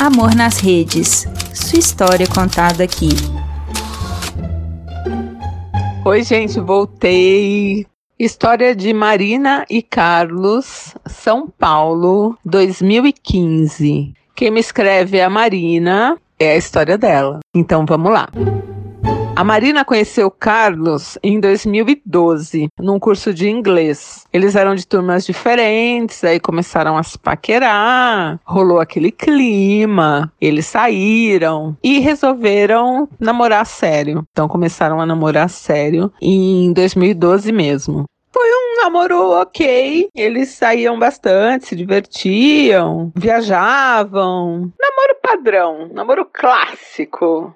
Amor 0.00 0.34
nas 0.34 0.58
Redes. 0.58 1.28
Sua 1.52 1.78
história 1.78 2.26
contada 2.26 2.82
aqui. 2.82 3.10
Oi, 6.06 6.22
gente, 6.22 6.58
voltei. 6.58 7.86
História 8.18 8.74
de 8.74 8.94
Marina 8.94 9.66
e 9.68 9.82
Carlos, 9.82 10.94
São 11.04 11.46
Paulo, 11.50 12.34
2015. 12.46 14.14
Quem 14.34 14.50
me 14.50 14.60
escreve 14.60 15.18
é 15.18 15.24
a 15.24 15.28
Marina, 15.28 16.16
é 16.38 16.52
a 16.52 16.56
história 16.56 16.96
dela. 16.96 17.40
Então 17.54 17.84
vamos 17.84 18.10
lá. 18.10 18.26
A 19.40 19.44
Marina 19.44 19.86
conheceu 19.86 20.30
Carlos 20.30 21.16
em 21.22 21.40
2012, 21.40 22.68
num 22.78 22.98
curso 22.98 23.32
de 23.32 23.48
inglês. 23.48 24.26
Eles 24.30 24.54
eram 24.54 24.74
de 24.74 24.86
turmas 24.86 25.24
diferentes, 25.24 26.22
aí 26.22 26.38
começaram 26.38 26.94
a 26.98 27.02
se 27.02 27.18
paquerar, 27.18 28.38
rolou 28.44 28.80
aquele 28.80 29.10
clima, 29.10 30.30
eles 30.38 30.66
saíram 30.66 31.74
e 31.82 32.00
resolveram 32.00 33.08
namorar 33.18 33.64
sério. 33.64 34.22
Então 34.30 34.46
começaram 34.46 35.00
a 35.00 35.06
namorar 35.06 35.48
sério 35.48 36.12
em 36.20 36.70
2012 36.74 37.50
mesmo. 37.50 38.04
Foi 38.32 38.48
um 38.48 38.82
namoro 38.82 39.32
ok. 39.32 40.08
Eles 40.14 40.50
saíam 40.50 40.98
bastante, 40.98 41.66
se 41.66 41.76
divertiam, 41.76 43.12
viajavam. 43.14 44.72
Namoro 44.80 45.16
padrão, 45.22 45.90
namoro 45.92 46.24
clássico. 46.24 47.52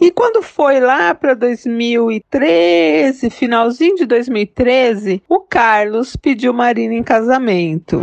E 0.00 0.10
quando 0.10 0.42
foi 0.42 0.80
lá 0.80 1.14
para 1.14 1.34
2013, 1.34 3.30
finalzinho 3.30 3.96
de 3.96 4.06
2013, 4.06 5.22
o 5.28 5.40
Carlos 5.40 6.16
pediu 6.16 6.52
Marina 6.52 6.94
em 6.94 7.02
casamento. 7.02 8.02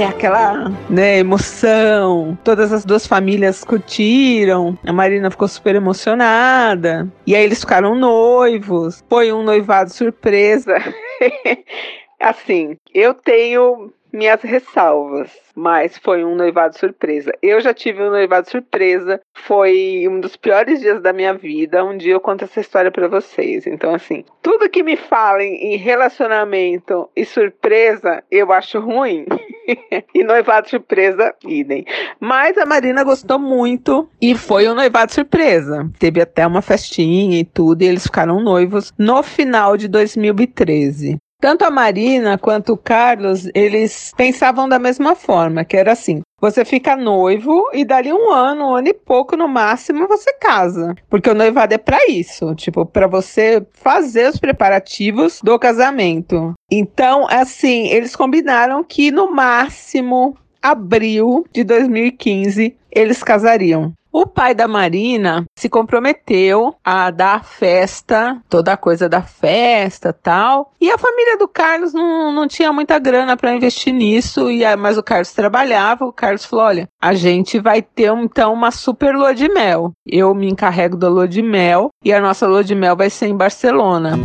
É, 0.00 0.06
aquela 0.06 0.70
né, 0.88 1.18
emoção. 1.18 2.38
Todas 2.42 2.72
as 2.72 2.86
duas 2.86 3.06
famílias 3.06 3.62
curtiram. 3.62 4.78
A 4.86 4.94
Marina 4.94 5.30
ficou 5.30 5.46
super 5.46 5.74
emocionada. 5.74 7.06
E 7.26 7.36
aí 7.36 7.44
eles 7.44 7.60
ficaram 7.60 7.94
noivos. 7.94 9.04
Foi 9.10 9.30
um 9.30 9.42
noivado 9.42 9.90
surpresa. 9.90 10.74
assim, 12.18 12.78
eu 12.94 13.12
tenho 13.12 13.92
minhas 14.10 14.40
ressalvas, 14.40 15.30
mas 15.54 15.98
foi 15.98 16.24
um 16.24 16.34
noivado 16.34 16.78
surpresa. 16.78 17.30
Eu 17.42 17.60
já 17.60 17.74
tive 17.74 18.02
um 18.02 18.10
noivado 18.10 18.48
surpresa, 18.48 19.20
foi 19.34 20.06
um 20.08 20.18
dos 20.18 20.34
piores 20.34 20.80
dias 20.80 21.02
da 21.02 21.12
minha 21.12 21.34
vida. 21.34 21.84
Um 21.84 21.98
dia 21.98 22.14
eu 22.14 22.20
conto 22.20 22.44
essa 22.44 22.60
história 22.60 22.90
para 22.90 23.06
vocês. 23.06 23.66
Então, 23.66 23.94
assim, 23.94 24.24
tudo 24.40 24.70
que 24.70 24.82
me 24.82 24.96
falem 24.96 25.74
em 25.74 25.76
relacionamento 25.76 27.10
e 27.14 27.22
surpresa, 27.26 28.24
eu 28.30 28.50
acho 28.50 28.80
ruim. 28.80 29.26
e 30.14 30.24
noivado 30.24 30.68
surpresa, 30.68 31.34
idem. 31.44 31.84
Mas 32.18 32.56
a 32.58 32.66
Marina 32.66 33.04
gostou 33.04 33.38
muito 33.38 34.08
e 34.20 34.34
foi 34.34 34.68
um 34.68 34.74
noivado 34.74 35.12
surpresa. 35.12 35.90
Teve 35.98 36.20
até 36.20 36.46
uma 36.46 36.62
festinha 36.62 37.38
e 37.38 37.44
tudo, 37.44 37.82
e 37.82 37.86
eles 37.86 38.04
ficaram 38.04 38.40
noivos 38.40 38.92
no 38.98 39.22
final 39.22 39.76
de 39.76 39.88
2013. 39.88 41.18
Tanto 41.40 41.64
a 41.64 41.70
Marina 41.70 42.36
quanto 42.36 42.74
o 42.74 42.76
Carlos, 42.76 43.48
eles 43.54 44.12
pensavam 44.16 44.68
da 44.68 44.78
mesma 44.78 45.16
forma, 45.16 45.64
que 45.64 45.76
era 45.76 45.92
assim: 45.92 46.20
você 46.40 46.64
fica 46.64 46.96
noivo 46.96 47.64
e 47.72 47.84
dali 47.84 48.12
um 48.12 48.30
ano, 48.30 48.68
um 48.68 48.74
ano 48.74 48.88
e 48.88 48.94
pouco 48.94 49.36
no 49.36 49.48
máximo, 49.48 50.06
você 50.06 50.32
casa. 50.34 50.94
Porque 51.08 51.30
o 51.30 51.34
noivado 51.34 51.74
é 51.74 51.78
para 51.78 51.98
isso, 52.08 52.54
tipo, 52.54 52.84
para 52.84 53.06
você 53.06 53.66
fazer 53.72 54.28
os 54.28 54.38
preparativos 54.38 55.40
do 55.42 55.58
casamento. 55.58 56.54
Então, 56.70 57.26
assim, 57.28 57.88
eles 57.88 58.14
combinaram 58.14 58.84
que 58.84 59.10
no 59.10 59.32
máximo 59.32 60.36
abril 60.62 61.46
de 61.52 61.64
2015 61.64 62.76
eles 62.90 63.22
casariam. 63.22 63.92
O 64.12 64.26
pai 64.26 64.54
da 64.54 64.66
Marina 64.66 65.44
se 65.56 65.68
comprometeu 65.68 66.74
a 66.84 67.10
dar 67.10 67.36
a 67.36 67.42
festa, 67.42 68.40
toda 68.48 68.72
a 68.72 68.76
coisa 68.76 69.08
da 69.08 69.22
festa 69.22 70.12
tal. 70.12 70.72
E 70.80 70.90
a 70.90 70.98
família 70.98 71.38
do 71.38 71.46
Carlos 71.46 71.92
não, 71.92 72.32
não 72.32 72.48
tinha 72.48 72.72
muita 72.72 72.98
grana 72.98 73.36
para 73.36 73.54
investir 73.54 73.94
nisso, 73.94 74.50
e 74.50 74.64
mas 74.76 74.98
o 74.98 75.02
Carlos 75.02 75.32
trabalhava. 75.32 76.04
O 76.04 76.12
Carlos 76.12 76.44
falou: 76.44 76.64
olha, 76.64 76.88
a 77.00 77.14
gente 77.14 77.60
vai 77.60 77.82
ter 77.82 78.12
então 78.12 78.52
uma 78.52 78.70
super 78.70 79.14
lua 79.14 79.34
de 79.34 79.48
mel. 79.48 79.92
Eu 80.06 80.34
me 80.34 80.48
encarrego 80.48 80.96
da 80.96 81.08
lua 81.08 81.28
de 81.28 81.42
mel 81.42 81.90
e 82.04 82.12
a 82.12 82.20
nossa 82.20 82.46
lua 82.46 82.64
de 82.64 82.74
mel 82.74 82.96
vai 82.96 83.10
ser 83.10 83.26
em 83.26 83.36
Barcelona. 83.36 84.18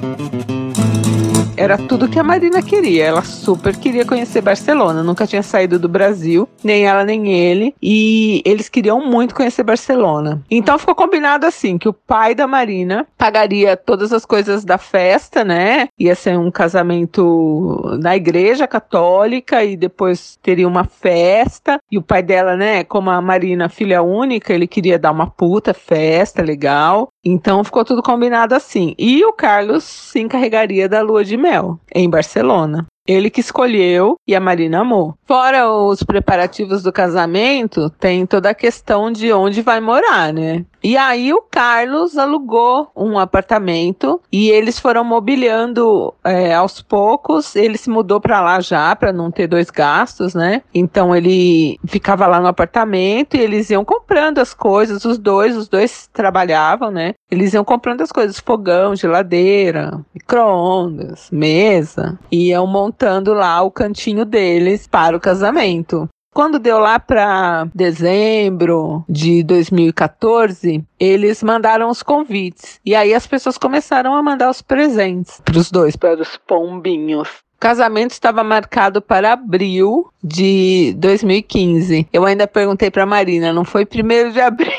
Era 1.58 1.78
tudo 1.78 2.10
que 2.10 2.20
a 2.20 2.24
Marina 2.24 2.62
queria. 2.62 3.06
Ela 3.06 3.22
super 3.22 3.78
queria 3.78 4.06
conhecer 4.06 4.42
Barcelona. 4.42 5.02
Nunca 5.02 5.26
tinha 5.26 5.42
saído 5.42 5.80
do 5.80 5.88
Brasil, 5.88 6.48
nem 6.64 6.86
ela 6.86 7.04
nem 7.06 7.34
ele. 7.34 7.74
E 7.82 8.42
eles 8.46 8.68
queriam 8.68 9.00
muito 9.00 9.34
conhecer 9.34 9.64
Barcelona. 9.64 10.44
Então 10.52 10.78
ficou 10.78 10.94
combinado 10.94 11.46
assim: 11.46 11.78
que 11.78 11.88
o 11.88 11.94
pai 11.94 12.36
da 12.36 12.46
Marina 12.46 13.08
pagaria 13.18 13.78
todas 13.78 14.12
as 14.12 14.26
coisas 14.26 14.66
da 14.66 14.78
festa, 14.78 15.44
né? 15.46 15.88
Ia 15.98 16.14
ser 16.14 16.38
um 16.38 16.52
casamento 16.52 17.98
na 18.02 18.16
igreja 18.16 18.68
católica 18.68 19.64
e 19.64 19.78
depois 19.78 20.38
teria 20.44 20.68
uma 20.68 20.84
festa. 20.84 21.80
E 21.90 21.98
o 21.98 22.02
pai 22.02 22.22
dela, 22.22 22.58
né? 22.58 22.84
Como 22.84 23.10
a 23.10 23.22
Marina, 23.22 23.70
filha 23.70 24.02
única, 24.02 24.54
ele 24.54 24.68
queria 24.68 25.00
dar 25.00 25.12
uma 25.12 25.28
puta 25.28 25.74
festa 25.74 26.42
legal. 26.42 27.10
Então 27.24 27.64
ficou 27.64 27.84
tudo 27.86 28.04
combinado 28.04 28.54
assim. 28.54 28.94
E 29.00 29.24
o 29.26 29.34
Carlos 29.34 29.84
se 29.84 30.20
encarregaria 30.20 30.88
da 30.88 31.02
lua 31.02 31.24
de 31.24 31.38
mel 31.46 31.80
em 31.94 32.10
Barcelona. 32.10 32.88
Ele 33.08 33.30
que 33.30 33.40
escolheu 33.40 34.18
e 34.28 34.36
a 34.36 34.40
Marina 34.40 34.80
amou. 34.80 35.16
Fora 35.26 35.70
os 35.70 36.02
preparativos 36.02 36.82
do 36.82 36.92
casamento, 36.92 37.90
tem 37.92 38.26
toda 38.26 38.50
a 38.50 38.56
questão 38.56 39.12
de 39.12 39.32
onde 39.32 39.62
vai 39.62 39.80
morar, 39.80 40.34
né? 40.34 40.66
E 40.84 40.98
aí 40.98 41.34
o 41.34 41.42
Carlos 41.42 42.18
alugou 42.18 42.90
um 42.96 43.18
apartamento 43.18 44.22
e 44.32 44.50
eles 44.50 44.80
foram 44.80 45.04
mobiliando 45.04 46.14
é, 46.24 46.54
aos 46.54 46.82
poucos. 46.82 47.56
Ele 47.56 47.78
se 47.78 47.90
mudou 47.90 48.20
para 48.22 48.40
lá 48.40 48.60
já 48.60 48.96
para 48.96 49.12
não 49.12 49.32
ter 49.32 49.48
dois 49.48 49.70
gastos, 49.70 50.36
né? 50.36 50.62
Então 50.74 51.16
ele 51.16 51.80
ficava 51.86 52.28
lá 52.28 52.40
no 52.40 52.48
apartamento 52.48 53.36
e 53.36 53.40
eles 53.40 53.70
iam 53.72 53.84
comprando 53.84 54.40
as 54.40 54.54
coisas. 54.54 55.04
Os 55.06 55.18
dois, 55.18 55.58
os 55.58 55.68
dois 55.68 56.08
trabalhavam, 56.14 56.92
né? 56.92 57.14
Eles 57.32 57.54
iam 57.54 57.64
comprando 57.64 58.02
as 58.02 58.12
coisas, 58.12 58.40
fogão, 58.40 58.96
geladeira, 58.96 60.00
micro-ondas, 60.14 61.30
mesa, 61.32 62.18
e 62.32 62.50
iam 62.50 62.68
montando 62.68 62.95
lá 63.34 63.62
o 63.62 63.72
cantinho 63.72 64.26
deles 64.26 64.88
para 64.88 65.18
o 65.18 65.20
casamento. 65.20 66.08
Quando 66.36 66.60
deu 66.60 66.80
lá 66.80 67.00
para 67.00 67.66
dezembro 67.74 69.06
de 69.08 69.42
2014, 69.44 70.84
eles 71.00 71.42
mandaram 71.42 71.90
os 71.90 72.04
convites. 72.04 72.78
E 72.86 72.94
aí 72.94 73.14
as 73.14 73.26
pessoas 73.26 73.58
começaram 73.58 74.14
a 74.14 74.22
mandar 74.22 74.50
os 74.50 74.62
presentes 74.62 75.40
para 75.46 75.58
os 75.58 75.72
dois, 75.72 75.96
para 75.96 76.22
os 76.22 76.36
pombinhos. 76.36 77.30
O 77.56 77.58
casamento 77.58 78.12
estava 78.12 78.44
marcado 78.44 79.02
para 79.02 79.32
abril 79.32 80.12
de 80.22 80.94
2015. 80.98 82.10
Eu 82.12 82.26
ainda 82.26 82.46
perguntei 82.46 82.92
para 82.92 83.06
Marina, 83.06 83.54
não 83.54 83.64
foi 83.64 83.86
primeiro 83.86 84.34
de 84.34 84.42
abril, 84.42 84.74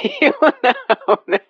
não, 1.09 1.19
né? 1.27 1.41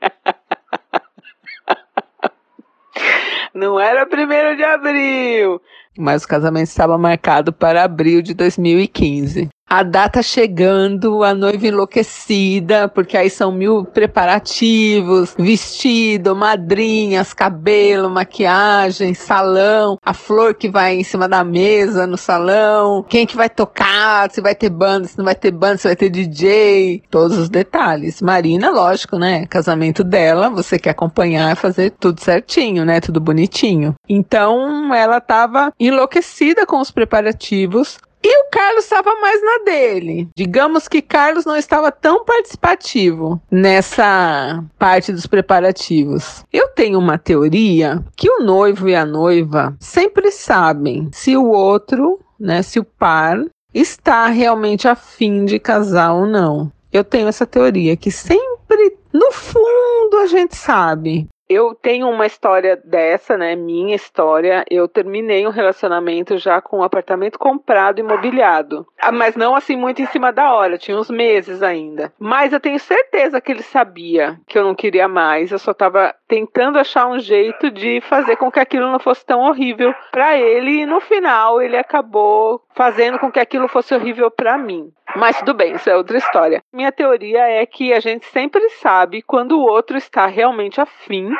Não 3.57 3.81
era 3.81 4.05
primeiro 4.05 4.55
de 4.55 4.63
abril. 4.63 5.63
Mas 5.99 6.25
o 6.25 6.29
casamento 6.29 6.69
estava 6.69 6.99
marcado 6.99 7.55
para 7.55 7.83
abril 7.83 8.21
de 8.21 8.35
2015 8.35 9.49
a 9.69 9.83
data 9.83 10.23
chegando, 10.23 11.25
a 11.25 11.35
noiva 11.35 11.67
enlouquecida, 11.67 12.89
porque 12.89 13.17
aí 13.17 13.29
são 13.29 13.51
mil 13.51 13.85
preparativos, 13.85 15.35
vestido, 15.37 16.37
madrinhas, 16.37 17.35
cabelo, 17.35 18.09
maquiagem, 18.09 19.13
salão, 19.13 19.99
a 20.05 20.15
flor 20.15 20.55
que 20.55 20.69
vai 20.69 20.95
em 20.95 21.03
cima 21.03 21.29
da 21.29 21.43
mesa 21.43 22.07
no 22.07 22.17
salão, 22.17 23.05
quem 23.09 23.27
que 23.27 23.37
vai 23.37 23.51
tocar, 23.51 24.31
se 24.31 24.41
vai 24.41 24.55
ter 24.55 24.71
banda, 24.71 25.09
se 25.09 25.19
não 25.19 25.25
vai 25.25 25.35
ter 25.35 25.51
banda, 25.51 25.79
se 25.79 25.89
vai 25.89 25.97
ter 25.97 26.11
DJ, 26.11 27.03
todos 27.11 27.37
os 27.37 27.49
detalhes. 27.49 28.23
Marina, 28.23 28.71
lógico, 28.71 29.19
né? 29.19 29.47
Casamento 29.47 30.05
dela, 30.05 30.49
você 30.49 30.79
quer 30.79 30.91
acompanhar, 30.91 31.57
fazer 31.57 31.91
tudo 31.99 32.21
certinho, 32.21 32.85
né? 32.85 33.01
Tudo 33.01 33.21
bonitinho. 33.21 33.95
Então, 34.09 34.95
ela 34.95 35.21
tava 35.21 35.73
enlouquecida 35.81 36.65
com 36.65 36.81
os 36.81 36.93
preparativos, 36.93 37.99
e 38.23 38.43
o 38.43 38.51
Carlos 38.51 38.85
estava 38.85 39.15
mais 39.21 39.41
na 39.43 39.65
dele. 39.65 40.29
Digamos 40.37 40.89
que 40.89 41.01
Carlos 41.01 41.45
não 41.45 41.57
estava 41.57 41.93
tão 41.93 42.25
participativo 42.25 43.41
nessa 43.51 44.65
parte 44.79 45.13
dos 45.13 45.27
preparativos. 45.27 46.45
Eu 46.53 46.69
tenho 46.69 46.99
uma 46.99 47.19
teoria 47.19 48.03
que 48.17 48.29
o 48.29 48.43
noivo 48.43 48.89
e 48.89 48.95
a 48.95 49.07
noiva 49.07 49.77
sempre 49.79 50.31
sabem 50.31 51.09
se 51.13 51.37
o 51.37 51.47
outro, 51.47 52.19
né, 52.39 52.63
se 52.63 52.79
o 52.79 52.85
par 52.85 53.45
está 53.73 54.27
realmente 54.27 54.89
afim 54.89 55.45
de 55.45 55.59
casar 55.59 56.13
ou 56.13 56.27
não. 56.27 56.73
Eu 56.93 57.05
tenho 57.05 57.29
essa 57.29 57.47
teoria 57.47 57.97
que 57.97 58.11
sempre 58.11 58.97
no 59.13 59.31
fundo 59.33 60.17
a 60.23 60.27
gente 60.27 60.57
sabe 60.57 61.29
Eu 61.49 61.75
tenho 61.75 62.09
uma 62.09 62.27
história 62.27 62.77
dessa, 62.85 63.37
né? 63.37 63.55
Minha 63.55 63.95
história. 63.95 64.65
Eu 64.71 64.89
terminei 64.89 65.47
um 65.47 65.51
relacionamento 65.51 66.37
já 66.39 66.61
com 66.61 66.79
um 66.79 66.83
apartamento 66.83 67.39
comprado, 67.39 68.01
imobiliado. 68.01 68.87
Ah, 69.01 69.13
mas 69.13 69.37
não 69.37 69.55
assim 69.55 69.77
muito 69.77 70.03
em 70.03 70.07
cima 70.07 70.33
da 70.33 70.53
hora, 70.53 70.79
tinha 70.79 70.99
uns 70.99 71.11
meses 71.11 71.63
ainda. 71.63 72.13
Mas 72.19 72.53
eu 72.53 72.61
tenho 72.61 72.79
certeza 72.79 73.41
que 73.41 73.53
ele 73.53 73.63
sabia 73.63 74.39
que 74.47 74.59
eu 74.59 74.65
não 74.65 74.75
queria 74.75 75.07
mais. 75.07 75.53
Eu 75.53 75.59
só 75.59 75.73
tava 75.73 76.15
tentando 76.27 76.79
achar 76.79 77.07
um 77.07 77.19
jeito 77.19 77.71
de 77.71 78.01
fazer 78.01 78.37
com 78.37 78.51
que 78.51 78.61
aquilo 78.61 78.91
não 78.91 78.99
fosse 78.99 79.25
tão 79.25 79.41
horrível 79.41 79.95
para 80.11 80.37
ele. 80.37 80.83
E 80.83 80.87
no 80.87 81.01
final 81.01 81.63
ele 81.63 81.77
acabou 81.77 82.61
fazendo 82.77 83.19
com 83.19 83.33
que 83.33 83.41
aquilo 83.41 83.67
fosse 83.67 83.95
horrível 83.95 84.31
para 84.31 84.59
mim. 84.59 84.93
Mas 85.17 85.39
tudo 85.39 85.55
bem, 85.55 85.75
isso 85.75 85.89
é 85.89 85.97
outra 85.97 86.19
história. 86.19 86.63
Minha 86.73 86.93
teoria 86.93 87.41
é 87.41 87.65
que 87.65 87.93
a 87.93 88.01
gente 88.01 88.27
sempre 88.27 88.69
sabe 88.71 89.23
quando 89.23 89.53
o 89.53 89.65
outro 89.65 89.97
está 89.97 90.27
realmente 90.27 90.81
afim 90.81 91.31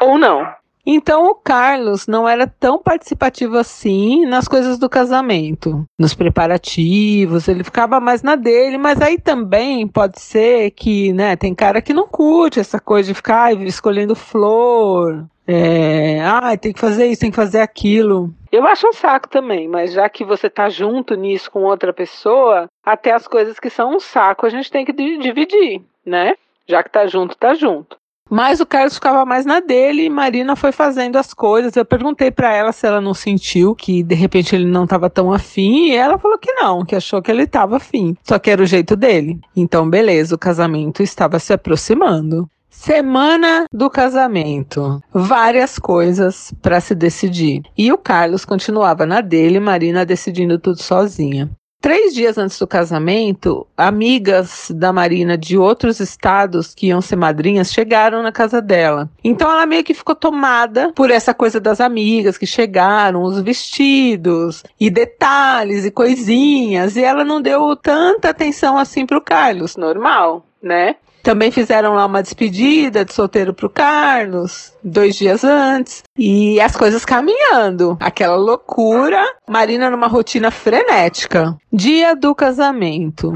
ou 0.00 0.16
não. 0.16 0.46
Então 0.86 1.28
o 1.30 1.34
Carlos 1.34 2.06
não 2.06 2.28
era 2.28 2.46
tão 2.46 2.78
participativo 2.78 3.56
assim 3.56 4.26
nas 4.26 4.46
coisas 4.46 4.78
do 4.78 4.88
casamento, 4.88 5.82
nos 5.98 6.14
preparativos, 6.14 7.48
ele 7.48 7.64
ficava 7.64 7.98
mais 7.98 8.22
na 8.22 8.36
dele, 8.36 8.76
mas 8.76 9.00
aí 9.00 9.18
também 9.18 9.88
pode 9.88 10.20
ser 10.20 10.72
que, 10.72 11.10
né, 11.14 11.36
tem 11.36 11.54
cara 11.54 11.80
que 11.80 11.94
não 11.94 12.06
curte 12.06 12.60
essa 12.60 12.78
coisa 12.78 13.08
de 13.08 13.14
ficar 13.14 13.54
escolhendo 13.62 14.14
flor, 14.14 15.24
é, 15.46 16.20
ah, 16.22 16.56
tem 16.56 16.72
que 16.72 16.80
fazer 16.80 17.06
isso, 17.06 17.20
tem 17.20 17.30
que 17.30 17.36
fazer 17.36 17.60
aquilo. 17.60 18.32
Eu 18.54 18.64
acho 18.68 18.86
um 18.86 18.92
saco 18.92 19.28
também, 19.28 19.66
mas 19.66 19.92
já 19.92 20.08
que 20.08 20.24
você 20.24 20.48
tá 20.48 20.68
junto 20.68 21.16
nisso 21.16 21.50
com 21.50 21.64
outra 21.64 21.92
pessoa, 21.92 22.68
até 22.84 23.10
as 23.10 23.26
coisas 23.26 23.58
que 23.58 23.68
são 23.68 23.96
um 23.96 23.98
saco 23.98 24.46
a 24.46 24.48
gente 24.48 24.70
tem 24.70 24.84
que 24.84 24.92
dividir, 24.92 25.82
né? 26.06 26.36
Já 26.64 26.80
que 26.80 26.88
tá 26.88 27.04
junto, 27.08 27.36
tá 27.36 27.52
junto. 27.54 27.96
Mas 28.30 28.60
o 28.60 28.66
Carlos 28.66 28.94
ficava 28.94 29.26
mais 29.26 29.44
na 29.44 29.58
dele 29.58 30.04
e 30.04 30.08
Marina 30.08 30.54
foi 30.54 30.70
fazendo 30.70 31.16
as 31.16 31.34
coisas. 31.34 31.74
Eu 31.74 31.84
perguntei 31.84 32.30
para 32.30 32.54
ela 32.54 32.70
se 32.70 32.86
ela 32.86 33.00
não 33.00 33.12
sentiu 33.12 33.74
que 33.74 34.04
de 34.04 34.14
repente 34.14 34.54
ele 34.54 34.66
não 34.66 34.84
estava 34.84 35.10
tão 35.10 35.32
afim 35.32 35.88
e 35.88 35.96
ela 35.96 36.16
falou 36.16 36.38
que 36.38 36.52
não, 36.52 36.84
que 36.84 36.94
achou 36.94 37.20
que 37.20 37.32
ele 37.32 37.42
estava 37.42 37.78
afim. 37.78 38.16
Só 38.22 38.38
que 38.38 38.52
era 38.52 38.62
o 38.62 38.66
jeito 38.66 38.94
dele. 38.94 39.40
Então, 39.56 39.90
beleza, 39.90 40.36
o 40.36 40.38
casamento 40.38 41.02
estava 41.02 41.40
se 41.40 41.52
aproximando. 41.52 42.48
Semana 42.84 43.64
do 43.72 43.88
casamento. 43.88 45.02
Várias 45.10 45.78
coisas 45.78 46.52
para 46.60 46.82
se 46.82 46.94
decidir. 46.94 47.62
E 47.78 47.90
o 47.90 47.96
Carlos 47.96 48.44
continuava 48.44 49.06
na 49.06 49.22
dele, 49.22 49.58
Marina 49.58 50.04
decidindo 50.04 50.58
tudo 50.58 50.82
sozinha. 50.82 51.48
Três 51.80 52.14
dias 52.14 52.36
antes 52.36 52.58
do 52.58 52.66
casamento, 52.66 53.66
amigas 53.74 54.70
da 54.70 54.92
Marina 54.92 55.36
de 55.38 55.56
outros 55.56 55.98
estados 55.98 56.74
que 56.74 56.88
iam 56.88 57.00
ser 57.00 57.16
madrinhas 57.16 57.72
chegaram 57.72 58.22
na 58.22 58.30
casa 58.30 58.60
dela. 58.60 59.08
Então 59.24 59.50
ela 59.50 59.64
meio 59.64 59.82
que 59.82 59.94
ficou 59.94 60.14
tomada 60.14 60.92
por 60.94 61.10
essa 61.10 61.32
coisa 61.32 61.58
das 61.58 61.80
amigas 61.80 62.36
que 62.36 62.46
chegaram, 62.46 63.22
os 63.22 63.40
vestidos 63.40 64.62
e 64.78 64.90
detalhes 64.90 65.86
e 65.86 65.90
coisinhas, 65.90 66.96
e 66.96 67.02
ela 67.02 67.24
não 67.24 67.40
deu 67.40 67.74
tanta 67.76 68.28
atenção 68.28 68.76
assim 68.76 69.06
pro 69.06 69.22
Carlos. 69.22 69.74
Normal, 69.74 70.44
né? 70.62 70.96
Também 71.24 71.50
fizeram 71.50 71.94
lá 71.94 72.04
uma 72.04 72.22
despedida 72.22 73.02
de 73.02 73.14
solteiro 73.14 73.54
pro 73.54 73.70
Carlos, 73.70 74.74
dois 74.84 75.16
dias 75.16 75.42
antes. 75.42 76.02
E 76.18 76.60
as 76.60 76.76
coisas 76.76 77.02
caminhando. 77.02 77.96
Aquela 77.98 78.36
loucura. 78.36 79.24
Marina 79.48 79.88
numa 79.88 80.06
rotina 80.06 80.50
frenética. 80.50 81.56
Dia 81.72 82.14
do 82.14 82.34
casamento. 82.34 83.32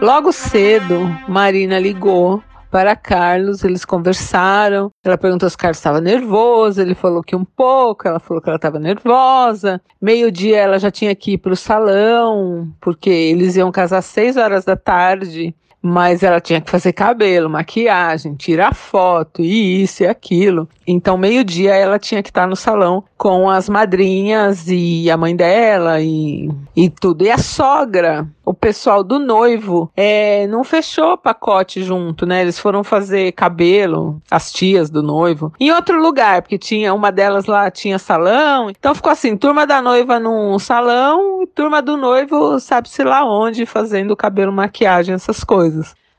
Logo 0.00 0.32
cedo, 0.32 1.00
Marina 1.28 1.78
ligou 1.78 2.42
para 2.70 2.96
Carlos, 2.96 3.62
eles 3.62 3.84
conversaram. 3.84 4.90
Ela 5.04 5.18
perguntou 5.18 5.50
se 5.50 5.54
o 5.54 5.58
Carlos 5.58 5.76
estava 5.76 6.00
nervoso, 6.00 6.80
ele 6.80 6.94
falou 6.94 7.22
que 7.22 7.36
um 7.36 7.44
pouco, 7.44 8.08
ela 8.08 8.18
falou 8.18 8.42
que 8.42 8.48
ela 8.48 8.56
estava 8.56 8.78
nervosa. 8.78 9.82
Meio-dia 10.00 10.60
ela 10.60 10.78
já 10.78 10.90
tinha 10.90 11.14
que 11.14 11.32
ir 11.32 11.38
para 11.38 11.52
o 11.52 11.56
salão, 11.56 12.72
porque 12.80 13.10
eles 13.10 13.54
iam 13.54 13.70
casar 13.70 13.98
às 13.98 14.06
seis 14.06 14.38
horas 14.38 14.64
da 14.64 14.76
tarde 14.76 15.54
mas 15.86 16.24
ela 16.24 16.40
tinha 16.40 16.60
que 16.60 16.70
fazer 16.70 16.92
cabelo, 16.92 17.48
maquiagem, 17.48 18.34
tirar 18.34 18.74
foto 18.74 19.40
e 19.40 19.82
isso 19.82 20.02
e 20.02 20.06
aquilo. 20.06 20.68
Então, 20.84 21.16
meio-dia 21.16 21.74
ela 21.74 21.98
tinha 21.98 22.22
que 22.22 22.28
estar 22.28 22.46
no 22.46 22.56
salão 22.56 23.04
com 23.16 23.48
as 23.48 23.68
madrinhas 23.68 24.66
e 24.68 25.08
a 25.10 25.16
mãe 25.16 25.34
dela 25.34 26.00
e, 26.00 26.50
e 26.74 26.90
tudo. 26.90 27.24
E 27.24 27.30
a 27.30 27.38
sogra, 27.38 28.26
o 28.44 28.52
pessoal 28.52 29.04
do 29.04 29.18
noivo, 29.18 29.90
é, 29.96 30.46
não 30.48 30.64
fechou 30.64 31.16
pacote 31.16 31.82
junto, 31.82 32.26
né? 32.26 32.42
Eles 32.42 32.58
foram 32.58 32.82
fazer 32.82 33.32
cabelo, 33.32 34.20
as 34.30 34.52
tias 34.52 34.90
do 34.90 35.02
noivo, 35.02 35.52
em 35.58 35.70
outro 35.70 36.00
lugar, 36.00 36.42
porque 36.42 36.58
tinha 36.58 36.94
uma 36.94 37.10
delas 37.10 37.46
lá 37.46 37.70
tinha 37.70 37.98
salão. 37.98 38.70
Então 38.70 38.94
ficou 38.94 39.12
assim: 39.12 39.36
turma 39.36 39.66
da 39.66 39.80
noiva 39.80 40.18
num 40.18 40.58
salão 40.58 41.36
turma 41.54 41.80
do 41.80 41.96
noivo, 41.96 42.58
sabe-se 42.60 43.02
lá 43.02 43.24
onde, 43.24 43.66
fazendo 43.66 44.16
cabelo, 44.16 44.52
maquiagem, 44.52 45.14
essas 45.14 45.44
coisas. 45.44 45.75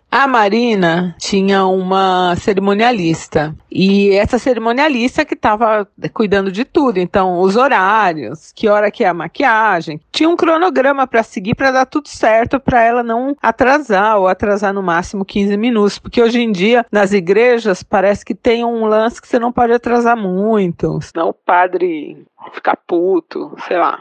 A 0.09 0.25
Marina 0.25 1.15
tinha 1.19 1.65
uma 1.65 2.33
cerimonialista. 2.37 3.53
E 3.69 4.11
essa 4.11 4.39
cerimonialista 4.39 5.25
que 5.25 5.33
estava 5.33 5.85
cuidando 6.13 6.49
de 6.49 6.63
tudo, 6.63 6.97
então 6.97 7.41
os 7.41 7.57
horários, 7.57 8.53
que 8.55 8.69
hora 8.69 8.89
que 8.89 9.03
é 9.03 9.07
a 9.09 9.13
maquiagem, 9.13 9.99
tinha 10.09 10.29
um 10.29 10.37
cronograma 10.37 11.05
para 11.05 11.23
seguir 11.23 11.55
para 11.55 11.71
dar 11.71 11.85
tudo 11.85 12.07
certo 12.07 12.57
para 12.57 12.81
ela 12.81 13.03
não 13.03 13.35
atrasar 13.41 14.17
ou 14.17 14.27
atrasar 14.27 14.73
no 14.73 14.81
máximo 14.81 15.25
15 15.25 15.57
minutos, 15.57 15.99
porque 15.99 16.21
hoje 16.21 16.39
em 16.39 16.53
dia 16.53 16.85
nas 16.89 17.11
igrejas 17.11 17.83
parece 17.83 18.23
que 18.23 18.33
tem 18.33 18.63
um 18.63 18.85
lance 18.85 19.21
que 19.21 19.27
você 19.27 19.37
não 19.37 19.51
pode 19.51 19.73
atrasar 19.73 20.15
muito, 20.15 20.99
senão 21.01 21.29
o 21.29 21.33
padre 21.33 22.25
fica 22.53 22.77
puto, 22.77 23.53
sei 23.67 23.77
lá, 23.77 23.99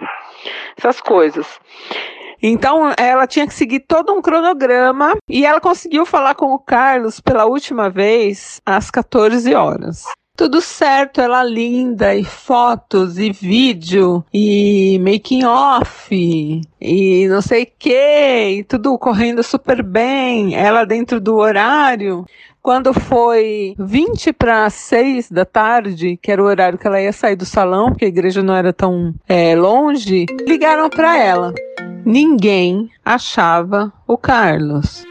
essas 0.79 1.01
coisas. 1.01 1.61
Então 2.43 2.93
ela 2.97 3.27
tinha 3.27 3.47
que 3.47 3.55
seguir 3.55 3.81
todo 3.81 4.13
um 4.13 4.23
cronograma 4.23 5.17
e 5.29 5.45
ela 5.45 5.61
conseguiu 5.61 6.05
falar 6.07 6.35
com 6.35 6.53
o 6.53 6.59
Carlos 6.59 7.21
pela 7.21 7.47
última 7.47 7.89
vez 7.89 8.61
às 8.65 8.91
14 8.91 9.55
horas. 9.55 10.05
Tudo 10.37 10.61
certo, 10.61 11.19
ela 11.19 11.43
linda, 11.43 12.15
e 12.15 12.23
fotos, 12.23 13.17
e 13.19 13.33
vídeo, 13.33 14.23
e 14.35 15.01
making 15.03 15.47
off, 15.47 16.15
e 16.79 17.29
não 17.29 17.41
sei 17.41 17.63
o 17.63 17.69
que, 17.79 18.59
e 18.59 18.65
tudo 18.65 18.99
correndo 18.99 19.43
super 19.43 19.83
bem, 19.83 20.55
ela 20.55 20.85
dentro 20.85 21.23
do 21.23 21.37
horário. 21.37 22.27
Quando 22.61 22.93
foi 22.93 23.75
20 23.79 24.35
para 24.35 24.69
6 24.69 25.31
da 25.31 25.47
tarde, 25.47 26.19
que 26.21 26.31
era 26.31 26.43
o 26.43 26.47
horário 26.47 26.77
que 26.77 26.87
ela 26.87 27.01
ia 27.01 27.15
sair 27.15 27.37
do 27.37 27.47
salão, 27.47 27.89
porque 27.89 28.05
a 28.05 28.09
igreja 28.09 28.43
não 28.43 28.55
era 28.55 28.75
tão 28.75 29.15
é, 29.27 29.57
longe, 29.57 30.27
ligaram 30.47 30.91
para 30.91 31.17
ela. 31.17 31.55
Ninguém 32.09 32.89
achava 33.05 33.93
o 34.07 34.17
Carlos. 34.17 35.05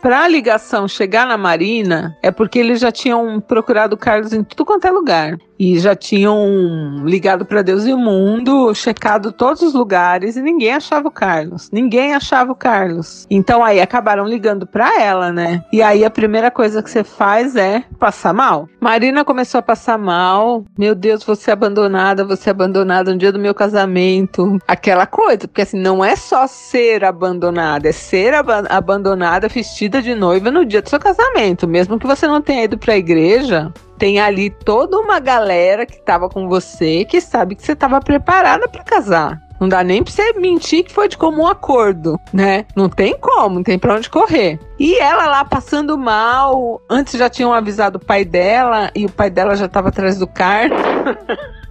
Para 0.00 0.24
a 0.24 0.28
ligação 0.28 0.88
chegar 0.88 1.26
na 1.26 1.36
Marina 1.36 2.16
é 2.22 2.30
porque 2.30 2.60
eles 2.60 2.80
já 2.80 2.90
tinham 2.90 3.42
procurado 3.42 3.94
o 3.94 3.98
Carlos 3.98 4.32
em 4.32 4.42
tudo 4.42 4.64
quanto 4.64 4.86
é 4.86 4.90
lugar 4.90 5.38
e 5.58 5.78
já 5.78 5.94
tinham 5.94 7.04
ligado 7.04 7.44
para 7.44 7.62
Deus 7.62 7.86
e 7.86 7.92
o 7.92 7.98
mundo, 7.98 8.74
checado 8.74 9.32
todos 9.32 9.62
os 9.62 9.74
lugares 9.74 10.36
e 10.36 10.42
ninguém 10.42 10.72
achava 10.72 11.08
o 11.08 11.10
Carlos. 11.10 11.70
Ninguém 11.72 12.14
achava 12.14 12.52
o 12.52 12.56
Carlos. 12.56 13.26
Então 13.30 13.64
aí 13.64 13.80
acabaram 13.80 14.26
ligando 14.26 14.66
para 14.66 15.00
ela, 15.00 15.32
né? 15.32 15.64
E 15.72 15.82
aí 15.82 16.04
a 16.04 16.10
primeira 16.10 16.50
coisa 16.50 16.82
que 16.82 16.90
você 16.90 17.04
faz 17.04 17.56
é 17.56 17.84
passar 17.98 18.32
mal. 18.32 18.68
Marina 18.80 19.24
começou 19.24 19.58
a 19.58 19.62
passar 19.62 19.98
mal. 19.98 20.64
Meu 20.76 20.94
Deus, 20.94 21.24
você 21.24 21.50
abandonada, 21.50 22.24
você 22.24 22.50
abandonada 22.50 23.12
no 23.12 23.18
dia 23.18 23.32
do 23.32 23.38
meu 23.38 23.54
casamento. 23.54 24.58
Aquela 24.66 25.06
coisa, 25.06 25.48
porque 25.48 25.62
assim, 25.62 25.78
não 25.78 26.04
é 26.04 26.16
só 26.16 26.46
ser 26.46 27.04
abandonada, 27.04 27.88
é 27.88 27.92
ser 27.92 28.34
ab 28.34 28.50
abandonada 28.68 29.48
vestida 29.48 30.02
de 30.02 30.14
noiva 30.14 30.50
no 30.50 30.64
dia 30.64 30.82
do 30.82 30.88
seu 30.88 30.98
casamento. 30.98 31.66
Mesmo 31.66 31.98
que 31.98 32.06
você 32.06 32.26
não 32.26 32.40
tenha 32.40 32.64
ido 32.64 32.78
para 32.78 32.94
a 32.94 32.98
igreja, 32.98 33.72
tem 33.98 34.20
ali 34.20 34.50
toda 34.50 34.98
uma 34.98 35.20
galera 35.20 35.86
que 35.86 35.94
estava 35.94 36.28
com 36.28 36.48
você 36.48 37.04
que 37.04 37.20
sabe 37.20 37.54
que 37.54 37.62
você 37.62 37.72
estava 37.72 38.00
preparada 38.00 38.68
para 38.68 38.82
casar. 38.82 39.42
Não 39.60 39.68
dá 39.68 39.84
nem 39.84 40.02
pra 40.02 40.12
você 40.12 40.32
mentir 40.34 40.84
que 40.84 40.92
foi 40.92 41.08
de 41.08 41.16
comum 41.16 41.46
acordo, 41.46 42.20
né? 42.32 42.66
Não 42.74 42.88
tem 42.88 43.16
como, 43.16 43.56
não 43.56 43.62
tem 43.62 43.78
pra 43.78 43.94
onde 43.94 44.10
correr. 44.10 44.58
E 44.78 44.98
ela 44.98 45.26
lá 45.26 45.44
passando 45.44 45.96
mal, 45.96 46.82
antes 46.90 47.18
já 47.18 47.30
tinham 47.30 47.52
avisado 47.52 47.98
o 47.98 48.04
pai 48.04 48.24
dela 48.24 48.90
e 48.94 49.06
o 49.06 49.10
pai 49.10 49.30
dela 49.30 49.54
já 49.54 49.68
tava 49.68 49.88
atrás 49.88 50.18
do 50.18 50.26
carro. 50.26 50.74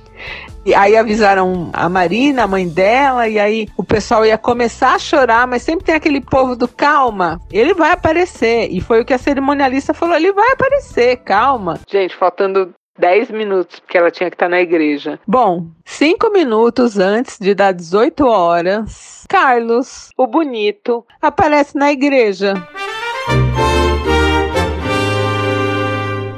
E 0.65 0.75
aí 0.75 0.97
avisaram 0.97 1.71
a 1.73 1.89
Marina, 1.89 2.45
a 2.45 2.47
mãe 2.47 2.69
dela, 2.69 3.27
e 3.27 3.39
aí 3.39 3.67
o 3.77 3.83
pessoal 3.83 4.27
ia 4.27 4.37
começar 4.37 4.95
a 4.95 4.99
chorar, 4.99 5.47
mas 5.47 5.63
sempre 5.63 5.87
tem 5.87 5.95
aquele 5.95 6.21
povo 6.21 6.55
do 6.55 6.69
calma, 6.69 7.41
ele 7.51 7.73
vai 7.73 7.93
aparecer. 7.93 8.69
E 8.71 8.81
foi 8.81 9.01
o 9.01 9.05
que 9.05 9.15
a 9.15 9.19
cerimonialista 9.19 9.95
falou: 9.95 10.17
ele 10.17 10.33
vai 10.33 10.53
aparecer, 10.53 11.17
calma. 11.19 11.81
Gente, 11.91 12.15
faltando 12.15 12.75
10 12.99 13.31
minutos, 13.31 13.81
porque 13.81 13.97
ela 13.97 14.11
tinha 14.11 14.29
que 14.29 14.35
estar 14.35 14.49
na 14.49 14.61
igreja. 14.61 15.19
Bom, 15.27 15.69
5 15.87 16.31
minutos 16.31 16.99
antes 16.99 17.39
de 17.41 17.55
dar 17.55 17.73
18 17.73 18.27
horas, 18.27 19.25
Carlos, 19.29 20.11
o 20.17 20.27
bonito, 20.27 21.05
aparece 21.23 21.77
na 21.77 21.91
igreja. 21.91 22.55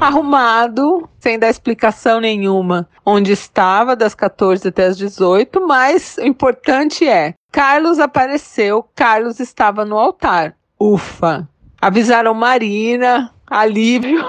Arrumado, 0.03 1.09
sem 1.19 1.39
dar 1.39 1.49
explicação 1.49 2.19
nenhuma 2.19 2.87
onde 3.05 3.31
estava 3.31 3.95
das 3.95 4.15
14 4.15 4.67
até 4.67 4.85
as 4.85 4.97
18, 4.97 5.65
mas 5.65 6.17
o 6.17 6.25
importante 6.25 7.07
é, 7.07 7.33
Carlos 7.51 7.99
apareceu, 7.99 8.87
Carlos 8.95 9.39
estava 9.39 9.85
no 9.85 9.97
altar. 9.97 10.55
Ufa. 10.79 11.47
Avisaram 11.81 12.33
Marina, 12.33 13.33
alívio, 13.45 14.23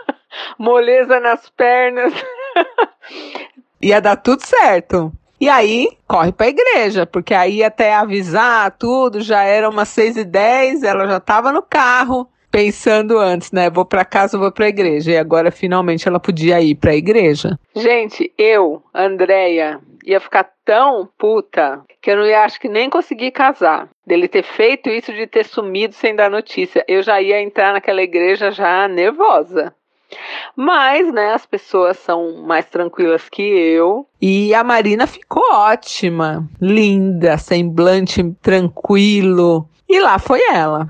moleza 0.58 1.20
nas 1.20 1.48
pernas. 1.50 2.12
Ia 3.82 4.00
dar 4.00 4.16
tudo 4.16 4.44
certo. 4.44 5.12
E 5.38 5.48
aí, 5.48 5.88
corre 6.08 6.32
para 6.32 6.46
a 6.46 6.48
igreja, 6.48 7.04
porque 7.04 7.34
aí 7.34 7.62
até 7.62 7.94
avisar 7.94 8.70
tudo, 8.78 9.20
já 9.20 9.42
era 9.42 9.68
umas 9.68 9.88
seis 9.88 10.16
e 10.16 10.24
dez, 10.24 10.82
ela 10.82 11.06
já 11.06 11.18
estava 11.18 11.52
no 11.52 11.60
carro, 11.60 12.26
pensando 12.54 13.18
antes, 13.18 13.50
né? 13.50 13.68
Vou 13.68 13.84
para 13.84 14.04
casa, 14.04 14.38
vou 14.38 14.52
para 14.52 14.66
a 14.66 14.68
igreja. 14.68 15.10
E 15.10 15.16
agora 15.16 15.50
finalmente 15.50 16.06
ela 16.06 16.20
podia 16.20 16.60
ir 16.60 16.76
para 16.76 16.92
a 16.92 16.96
igreja. 16.96 17.58
Gente, 17.74 18.32
eu, 18.38 18.80
Andréia, 18.94 19.80
ia 20.04 20.20
ficar 20.20 20.48
tão 20.64 21.08
puta 21.18 21.82
que 22.00 22.12
eu 22.12 22.16
não 22.16 22.24
ia, 22.24 22.44
acho 22.44 22.60
que 22.60 22.68
nem 22.68 22.88
conseguir 22.88 23.32
casar. 23.32 23.88
Dele 24.06 24.28
ter 24.28 24.44
feito 24.44 24.88
isso 24.88 25.12
de 25.12 25.26
ter 25.26 25.44
sumido 25.44 25.96
sem 25.96 26.14
dar 26.14 26.30
notícia. 26.30 26.84
Eu 26.86 27.02
já 27.02 27.20
ia 27.20 27.42
entrar 27.42 27.72
naquela 27.72 28.02
igreja 28.02 28.52
já 28.52 28.86
nervosa. 28.86 29.74
Mas, 30.54 31.12
né, 31.12 31.32
as 31.32 31.44
pessoas 31.44 31.98
são 31.98 32.44
mais 32.44 32.66
tranquilas 32.66 33.28
que 33.28 33.42
eu. 33.42 34.06
E 34.22 34.54
a 34.54 34.62
Marina 34.62 35.08
ficou 35.08 35.42
ótima, 35.52 36.48
linda, 36.60 37.36
semblante 37.36 38.22
tranquilo. 38.40 39.68
E 39.88 40.00
lá 40.00 40.18
foi 40.18 40.40
ela. 40.52 40.88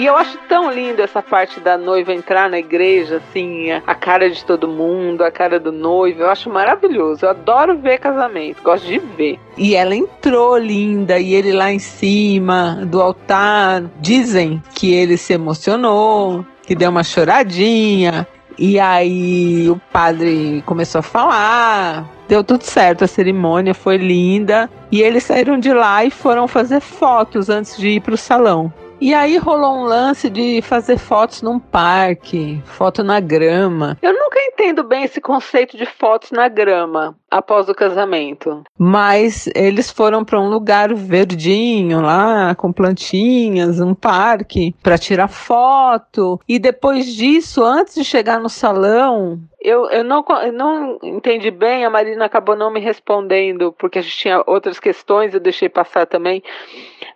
E 0.00 0.06
eu 0.06 0.16
acho 0.16 0.38
tão 0.48 0.72
lindo 0.72 1.02
essa 1.02 1.20
parte 1.20 1.60
da 1.60 1.76
noiva 1.76 2.14
entrar 2.14 2.48
na 2.48 2.58
igreja, 2.58 3.16
assim, 3.16 3.70
a 3.70 3.94
cara 3.94 4.30
de 4.30 4.42
todo 4.46 4.66
mundo, 4.66 5.22
a 5.22 5.30
cara 5.30 5.60
do 5.60 5.70
noivo. 5.70 6.22
Eu 6.22 6.30
acho 6.30 6.48
maravilhoso. 6.48 7.26
Eu 7.26 7.28
adoro 7.28 7.76
ver 7.76 7.98
casamento, 7.98 8.62
gosto 8.62 8.86
de 8.86 8.98
ver. 8.98 9.38
E 9.58 9.74
ela 9.74 9.94
entrou 9.94 10.56
linda, 10.56 11.18
e 11.18 11.34
ele 11.34 11.52
lá 11.52 11.70
em 11.70 11.78
cima 11.78 12.80
do 12.86 13.02
altar. 13.02 13.82
Dizem 14.00 14.62
que 14.74 14.90
ele 14.90 15.18
se 15.18 15.34
emocionou, 15.34 16.46
que 16.62 16.74
deu 16.74 16.88
uma 16.88 17.04
choradinha. 17.04 18.26
E 18.58 18.80
aí 18.80 19.68
o 19.68 19.78
padre 19.92 20.62
começou 20.64 21.00
a 21.00 21.02
falar, 21.02 22.06
deu 22.26 22.42
tudo 22.42 22.62
certo, 22.62 23.04
a 23.04 23.06
cerimônia 23.06 23.74
foi 23.74 23.98
linda. 23.98 24.70
E 24.90 25.02
eles 25.02 25.24
saíram 25.24 25.58
de 25.58 25.74
lá 25.74 26.02
e 26.06 26.10
foram 26.10 26.48
fazer 26.48 26.80
fotos 26.80 27.50
antes 27.50 27.76
de 27.76 27.88
ir 27.88 28.00
para 28.00 28.14
o 28.14 28.18
salão. 28.18 28.72
E 29.00 29.14
aí 29.14 29.38
rolou 29.38 29.78
um 29.78 29.84
lance 29.84 30.28
de 30.28 30.60
fazer 30.60 30.98
fotos 30.98 31.40
num 31.40 31.58
parque, 31.58 32.60
foto 32.66 33.02
na 33.02 33.18
grama. 33.18 33.96
Eu 34.02 34.12
nunca 34.12 34.38
entendo 34.40 34.84
bem 34.84 35.04
esse 35.04 35.22
conceito 35.22 35.74
de 35.76 35.86
fotos 35.86 36.30
na 36.30 36.48
grama 36.48 37.16
após 37.30 37.66
o 37.70 37.74
casamento. 37.74 38.62
Mas 38.76 39.48
eles 39.54 39.90
foram 39.90 40.22
para 40.22 40.38
um 40.38 40.50
lugar 40.50 40.92
verdinho 40.92 42.02
lá, 42.02 42.54
com 42.54 42.70
plantinhas, 42.72 43.80
um 43.80 43.94
parque, 43.94 44.74
para 44.82 44.98
tirar 44.98 45.28
foto. 45.28 46.38
E 46.46 46.58
depois 46.58 47.06
disso, 47.06 47.64
antes 47.64 47.94
de 47.94 48.04
chegar 48.04 48.38
no 48.38 48.50
salão, 48.50 49.40
eu, 49.60 49.88
eu, 49.90 50.02
não, 50.02 50.24
eu 50.42 50.52
não 50.52 50.98
entendi 51.02 51.50
bem, 51.50 51.84
a 51.84 51.90
Marina 51.90 52.24
acabou 52.24 52.56
não 52.56 52.72
me 52.72 52.80
respondendo, 52.80 53.72
porque 53.78 53.98
a 53.98 54.02
gente 54.02 54.16
tinha 54.16 54.42
outras 54.46 54.80
questões, 54.80 55.34
eu 55.34 55.40
deixei 55.40 55.68
passar 55.68 56.06
também. 56.06 56.42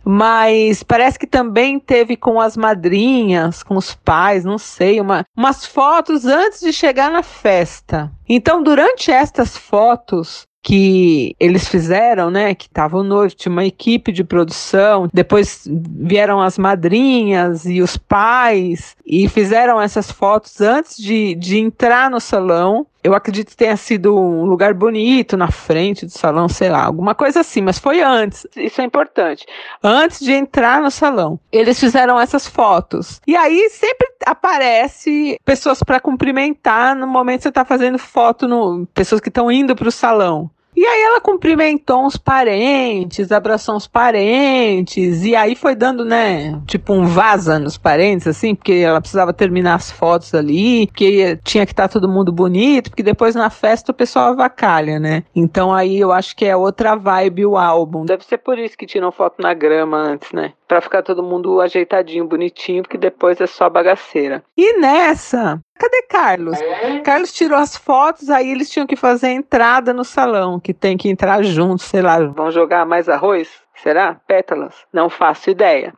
Mas 0.05 0.83
parece 0.83 1.19
que 1.19 1.27
também 1.27 1.79
teve 1.79 2.17
com 2.17 2.41
as 2.41 2.57
madrinhas, 2.57 3.63
com 3.63 3.77
os 3.77 3.95
pais, 3.95 4.45
não 4.45 4.59
sei, 4.59 5.01
uma, 5.01 5.25
umas 5.37 5.65
fotos 5.65 6.27
antes 6.27 6.61
de 6.61 6.73
chegar 6.73 7.11
na 7.11 7.23
festa. 7.23 8.11
Então, 8.29 8.63
durante 8.63 9.11
estas 9.11 9.57
fotos, 9.57 10.47
que 10.65 11.37
eles 11.39 11.69
fizeram, 11.69 12.31
né? 12.31 12.55
Que 12.55 12.71
tava 12.71 12.97
o 12.97 13.05
noivo, 13.05 13.35
tinha 13.35 13.53
uma 13.53 13.67
equipe 13.67 14.11
de 14.11 14.25
produção, 14.25 15.09
depois 15.13 15.69
vieram 15.71 16.41
as 16.41 16.57
madrinhas 16.57 17.67
e 17.67 17.83
os 17.83 17.99
pais 17.99 18.97
e 19.05 19.29
fizeram 19.29 19.81
essas 19.81 20.11
fotos 20.11 20.63
antes 20.63 20.97
de, 20.97 21.35
de 21.35 21.59
entrar 21.59 22.11
no 22.11 22.19
salão. 22.19 22.87
Eu 23.05 23.15
acredito 23.15 23.51
que 23.51 23.57
tenha 23.57 23.77
sido 23.77 24.19
um 24.19 24.47
lugar 24.47 24.73
bonito 24.73 25.37
na 25.37 25.51
frente 25.51 26.07
do 26.07 26.11
salão, 26.11 26.49
sei 26.49 26.71
lá, 26.71 26.83
alguma 26.83 27.15
coisa 27.15 27.41
assim, 27.41 27.61
mas 27.61 27.79
foi 27.79 28.01
antes. 28.01 28.47
Isso 28.57 28.81
é 28.81 28.85
importante. 28.85 29.45
Antes 29.83 30.21
de 30.21 30.33
entrar 30.33 30.81
no 30.81 30.91
salão, 30.91 31.39
eles 31.53 31.79
fizeram 31.79 32.19
essas 32.19 32.49
fotos. 32.49 33.21
E 33.27 33.37
aí 33.37 33.69
sempre 33.69 34.09
aparece 34.25 35.39
pessoas 35.45 35.83
para 35.83 36.01
cumprimentar 36.01 36.97
no 36.97 37.07
momento 37.07 37.41
que 37.41 37.43
você 37.43 37.49
está 37.51 37.63
fazendo 37.63 37.99
foto 37.99 38.49
no 38.49 38.87
pessoas 38.95 39.21
que 39.21 39.29
estão 39.29 39.53
indo 39.53 39.77
para 39.77 39.89
o 39.89 39.93
salão. 39.93 40.51
E 40.77 40.85
aí 40.85 41.03
ela 41.03 41.21
cumprimentou 41.21 42.05
uns 42.05 42.17
parentes, 42.17 43.31
abraçou 43.31 43.77
uns 43.77 43.87
parentes, 43.87 45.25
e 45.25 45.37
aí 45.37 45.55
foi 45.55 45.75
dando, 45.75 46.05
né, 46.05 46.61
tipo 46.67 46.93
um 46.93 47.07
vaza 47.07 47.59
nos 47.59 47.79
parentes, 47.79 48.27
assim, 48.27 48.55
porque 48.55 48.73
ela 48.73 49.01
precisava 49.01 49.33
terminar 49.33 49.75
as 49.75 49.91
fotos 49.91 50.35
ali, 50.35 50.87
porque 50.89 51.39
tinha 51.45 51.65
que 51.65 51.73
estar 51.73 51.89
tá 51.89 51.93
todo 51.93 52.09
mundo 52.09 52.33
bonito, 52.33 52.91
porque 52.91 53.03
depois 53.03 53.35
na 53.35 53.51
festa 53.51 53.93
o 53.93 53.95
pessoal 53.95 54.33
avacalha, 54.33 54.99
né? 54.99 55.23
Então 55.35 55.73
aí 55.73 55.99
eu 55.99 56.13
acho 56.13 56.35
que 56.37 56.45
é 56.45 56.57
outra 56.57 56.97
vibe 56.97 57.47
o 57.47 57.57
álbum. 57.57 58.05
Deve 58.05 58.25
ser 58.25 58.39
por 58.39 58.59
isso 58.59 58.77
que 58.77 58.87
tiram 58.87 59.13
foto 59.13 59.41
na 59.41 59.55
grama 59.55 59.97
antes, 59.97 60.33
né? 60.33 60.53
Pra 60.67 60.81
ficar 60.81 61.03
todo 61.03 61.23
mundo 61.23 61.61
ajeitadinho, 61.61 62.27
bonitinho, 62.27 62.83
porque 62.83 62.97
depois 62.97 63.41
é 63.41 63.47
só 63.47 63.69
bagaceira. 63.69 64.43
E 64.57 64.79
nessa, 64.79 65.61
Cadê 65.79 66.03
Carlos? 66.09 66.59
Carlos 67.05 67.33
tirou 67.33 67.59
as 67.59 67.77
fotos, 67.77 68.31
aí 68.31 68.49
eles 68.51 68.71
tinham 68.71 68.87
que 68.87 68.95
fazer 68.95 69.27
a 69.27 69.33
entrada 69.33 69.93
no 69.93 70.05
salão, 70.05 70.61
que 70.61 70.73
tem 70.73 70.97
que 70.97 71.11
entrar 71.11 71.43
juntos, 71.43 71.87
sei 71.87 72.01
lá. 72.01 72.19
Vão 72.25 72.51
jogar 72.51 72.87
mais 72.87 73.09
arroz? 73.09 73.51
Será? 73.83 74.15
Pétalas? 74.27 74.75
Não 74.93 75.11
faço 75.11 75.51
ideia. 75.51 75.93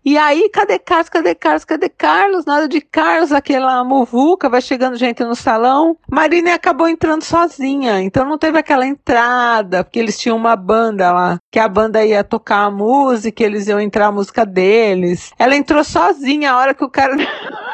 E 0.06 0.20
aí, 0.20 0.50
cadê 0.50 0.78
Carlos? 0.78 1.10
Cadê 1.10 1.34
Carlos? 1.34 1.66
Cadê 1.66 1.90
Carlos? 1.90 2.46
Nada 2.46 2.68
de 2.68 2.80
Carlos, 2.80 3.32
aquela 3.32 3.84
muvuca, 3.84 4.48
vai 4.48 4.62
chegando 4.62 4.98
gente 4.98 5.24
no 5.24 5.36
salão. 5.36 5.98
Marina 6.08 6.54
acabou 6.54 6.88
entrando 6.88 7.24
sozinha, 7.24 8.00
então 8.02 8.24
não 8.24 8.38
teve 8.38 8.60
aquela 8.60 8.86
entrada, 8.86 9.84
porque 9.84 9.98
eles 9.98 10.20
tinham 10.20 10.38
uma 10.38 10.56
banda 10.56 11.12
lá, 11.12 11.40
que 11.52 11.58
a 11.58 11.68
banda 11.68 12.06
ia 12.06 12.24
tocar 12.24 12.66
a 12.66 12.70
música, 12.70 13.44
eles 13.44 13.68
iam 13.68 13.80
entrar 13.80 14.06
a 14.06 14.12
música 14.12 14.46
deles. 14.46 15.34
Ela 15.40 15.56
entrou 15.56 15.84
sozinha 15.84 16.52
a 16.52 16.58
hora 16.58 16.76
que 16.76 16.84
o 16.84 16.90
cara. 16.90 17.16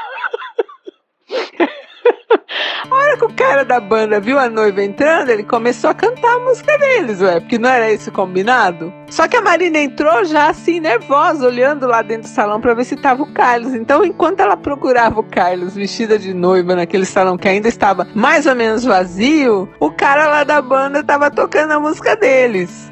A 2.89 2.95
hora 2.95 3.17
que 3.17 3.25
o 3.25 3.30
cara 3.41 3.65
da 3.65 3.79
banda 3.79 4.19
viu 4.19 4.37
a 4.37 4.49
noiva 4.49 4.83
entrando, 4.83 5.29
ele 5.29 5.43
começou 5.43 5.89
a 5.89 5.93
cantar 5.93 6.35
a 6.35 6.39
música 6.39 6.77
deles, 6.77 7.21
ué, 7.21 7.39
porque 7.39 7.57
não 7.57 7.69
era 7.69 7.91
isso 7.91 8.11
combinado? 8.11 8.93
Só 9.09 9.27
que 9.27 9.35
a 9.35 9.41
Marina 9.41 9.79
entrou 9.79 10.23
já 10.25 10.49
assim, 10.49 10.79
nervosa, 10.79 11.47
olhando 11.47 11.87
lá 11.87 12.01
dentro 12.01 12.23
do 12.23 12.33
salão 12.33 12.61
para 12.61 12.73
ver 12.73 12.85
se 12.85 12.95
tava 12.95 13.23
o 13.23 13.33
Carlos. 13.33 13.73
Então, 13.73 14.05
enquanto 14.05 14.39
ela 14.39 14.55
procurava 14.55 15.19
o 15.19 15.23
Carlos 15.23 15.75
vestida 15.75 16.17
de 16.17 16.33
noiva 16.33 16.75
naquele 16.75 17.05
salão 17.05 17.37
que 17.37 17.47
ainda 17.47 17.67
estava 17.67 18.07
mais 18.13 18.45
ou 18.45 18.55
menos 18.55 18.85
vazio, 18.85 19.67
o 19.79 19.91
cara 19.91 20.27
lá 20.27 20.43
da 20.43 20.61
banda 20.61 21.03
tava 21.03 21.29
tocando 21.29 21.71
a 21.71 21.79
música 21.79 22.15
deles. 22.15 22.91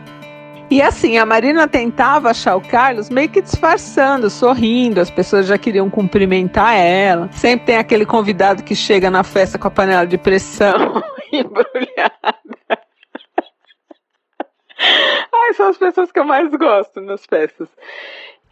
E 0.71 0.83
assim, 0.83 1.17
a 1.17 1.25
Marina 1.25 1.67
tentava 1.67 2.29
achar 2.29 2.55
o 2.55 2.61
Carlos 2.61 3.09
meio 3.09 3.27
que 3.27 3.41
disfarçando, 3.41 4.29
sorrindo, 4.29 5.01
as 5.01 5.09
pessoas 5.09 5.47
já 5.47 5.57
queriam 5.57 5.89
cumprimentar 5.89 6.75
ela. 6.75 7.27
Sempre 7.31 7.65
tem 7.65 7.77
aquele 7.77 8.05
convidado 8.05 8.63
que 8.63 8.75
chega 8.75 9.09
na 9.09 9.23
festa 9.23 9.57
com 9.57 9.67
a 9.67 9.71
panela 9.71 10.05
de 10.05 10.17
pressão 10.17 11.01
embrulhada. 11.33 12.35
Ai, 15.33 15.53
são 15.55 15.69
as 15.69 15.77
pessoas 15.77 16.11
que 16.11 16.19
eu 16.19 16.23
mais 16.23 16.51
gosto 16.51 17.01
nas 17.01 17.25
festas. 17.25 17.67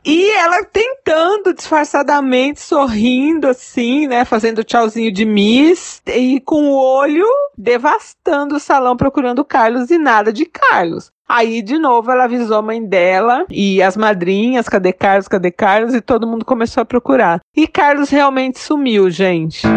E 0.09 0.31
ela 0.31 0.63
tentando 0.63 1.53
disfarçadamente, 1.53 2.61
sorrindo 2.61 3.45
assim, 3.45 4.07
né? 4.07 4.23
Fazendo 4.23 4.63
tchauzinho 4.63 5.11
de 5.11 5.25
Miss 5.25 6.01
e 6.07 6.39
com 6.39 6.69
o 6.69 6.77
olho 6.77 7.25
devastando 7.57 8.55
o 8.55 8.59
salão 8.59 8.95
procurando 8.95 9.43
Carlos 9.43 9.91
e 9.91 9.97
nada 9.97 10.31
de 10.31 10.45
Carlos. 10.45 11.11
Aí, 11.27 11.61
de 11.61 11.77
novo, 11.77 12.09
ela 12.09 12.23
avisou 12.23 12.59
a 12.59 12.61
mãe 12.61 12.81
dela 12.81 13.45
e 13.49 13.81
as 13.81 13.97
madrinhas, 13.97 14.69
cadê 14.69 14.93
Carlos, 14.93 15.27
cadê 15.27 15.51
Carlos? 15.51 15.93
E 15.93 15.99
todo 15.99 16.25
mundo 16.25 16.45
começou 16.45 16.83
a 16.83 16.85
procurar. 16.85 17.41
E 17.53 17.67
Carlos 17.67 18.09
realmente 18.09 18.59
sumiu, 18.59 19.09
gente. 19.09 19.67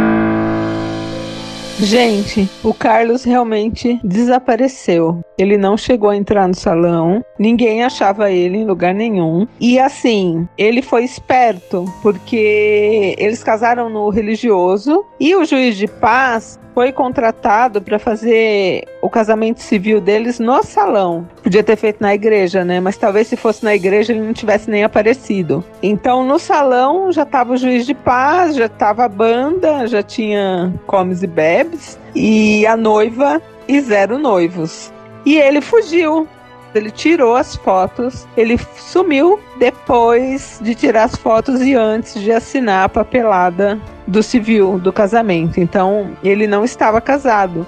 Gente, 1.83 2.49
o 2.63 2.75
Carlos 2.75 3.25
realmente 3.25 3.99
desapareceu. 4.05 5.25
Ele 5.39 5.57
não 5.57 5.79
chegou 5.79 6.11
a 6.11 6.17
entrar 6.17 6.47
no 6.47 6.55
salão, 6.55 7.25
ninguém 7.39 7.83
achava 7.83 8.31
ele 8.31 8.59
em 8.59 8.67
lugar 8.67 8.95
nenhum. 8.95 9.47
E 9.59 9.79
assim, 9.79 10.47
ele 10.59 10.83
foi 10.83 11.05
esperto, 11.05 11.87
porque 12.03 13.17
eles 13.19 13.43
casaram 13.43 13.89
no 13.89 14.11
religioso 14.11 15.05
e 15.19 15.35
o 15.35 15.45
juiz 15.45 15.77
de 15.77 15.87
paz 15.87 16.61
foi 16.75 16.93
contratado 16.93 17.83
para 17.83 17.99
fazer 17.99 18.85
o 19.03 19.11
casamento 19.11 19.61
civil 19.61 20.01
deles 20.01 20.39
no 20.39 20.63
salão. 20.63 21.27
Podia 21.43 21.63
ter 21.63 21.77
feito 21.77 22.01
na 22.01 22.15
igreja, 22.15 22.65
né? 22.65 22.81
Mas 22.81 22.97
talvez 22.97 23.27
se 23.27 23.37
fosse 23.37 23.65
na 23.65 23.75
igreja 23.75 24.13
ele 24.13 24.23
não 24.23 24.33
tivesse 24.33 24.71
nem 24.71 24.85
aparecido. 24.85 25.65
Então 25.83 26.25
no 26.25 26.39
salão 26.39 27.11
já 27.11 27.23
estava 27.23 27.55
o 27.55 27.57
juiz 27.57 27.87
de 27.87 27.95
paz, 27.95 28.55
já 28.55 28.67
estava 28.67 29.05
a 29.05 29.09
banda, 29.09 29.87
já 29.87 30.03
tinha 30.03 30.73
comes 30.87 31.23
e 31.23 31.27
bebes 31.27 31.70
e 32.15 32.67
a 32.67 32.77
noiva 32.77 33.41
e 33.69 33.81
zero 33.81 34.19
noivos. 34.19 34.93
E 35.25 35.39
ele 35.39 35.61
fugiu. 35.61 36.27
Ele 36.73 36.91
tirou 36.91 37.35
as 37.35 37.57
fotos, 37.57 38.29
ele 38.37 38.57
sumiu 38.77 39.41
depois 39.59 40.61
de 40.63 40.73
tirar 40.73 41.05
as 41.05 41.17
fotos 41.17 41.61
e 41.63 41.75
antes 41.75 42.15
de 42.15 42.31
assinar 42.31 42.85
a 42.85 42.89
papelada 42.89 43.77
do 44.07 44.23
civil, 44.23 44.79
do 44.79 44.93
casamento. 44.93 45.59
Então, 45.59 46.17
ele 46.23 46.47
não 46.47 46.65
estava 46.65 47.01
casado. 47.01 47.67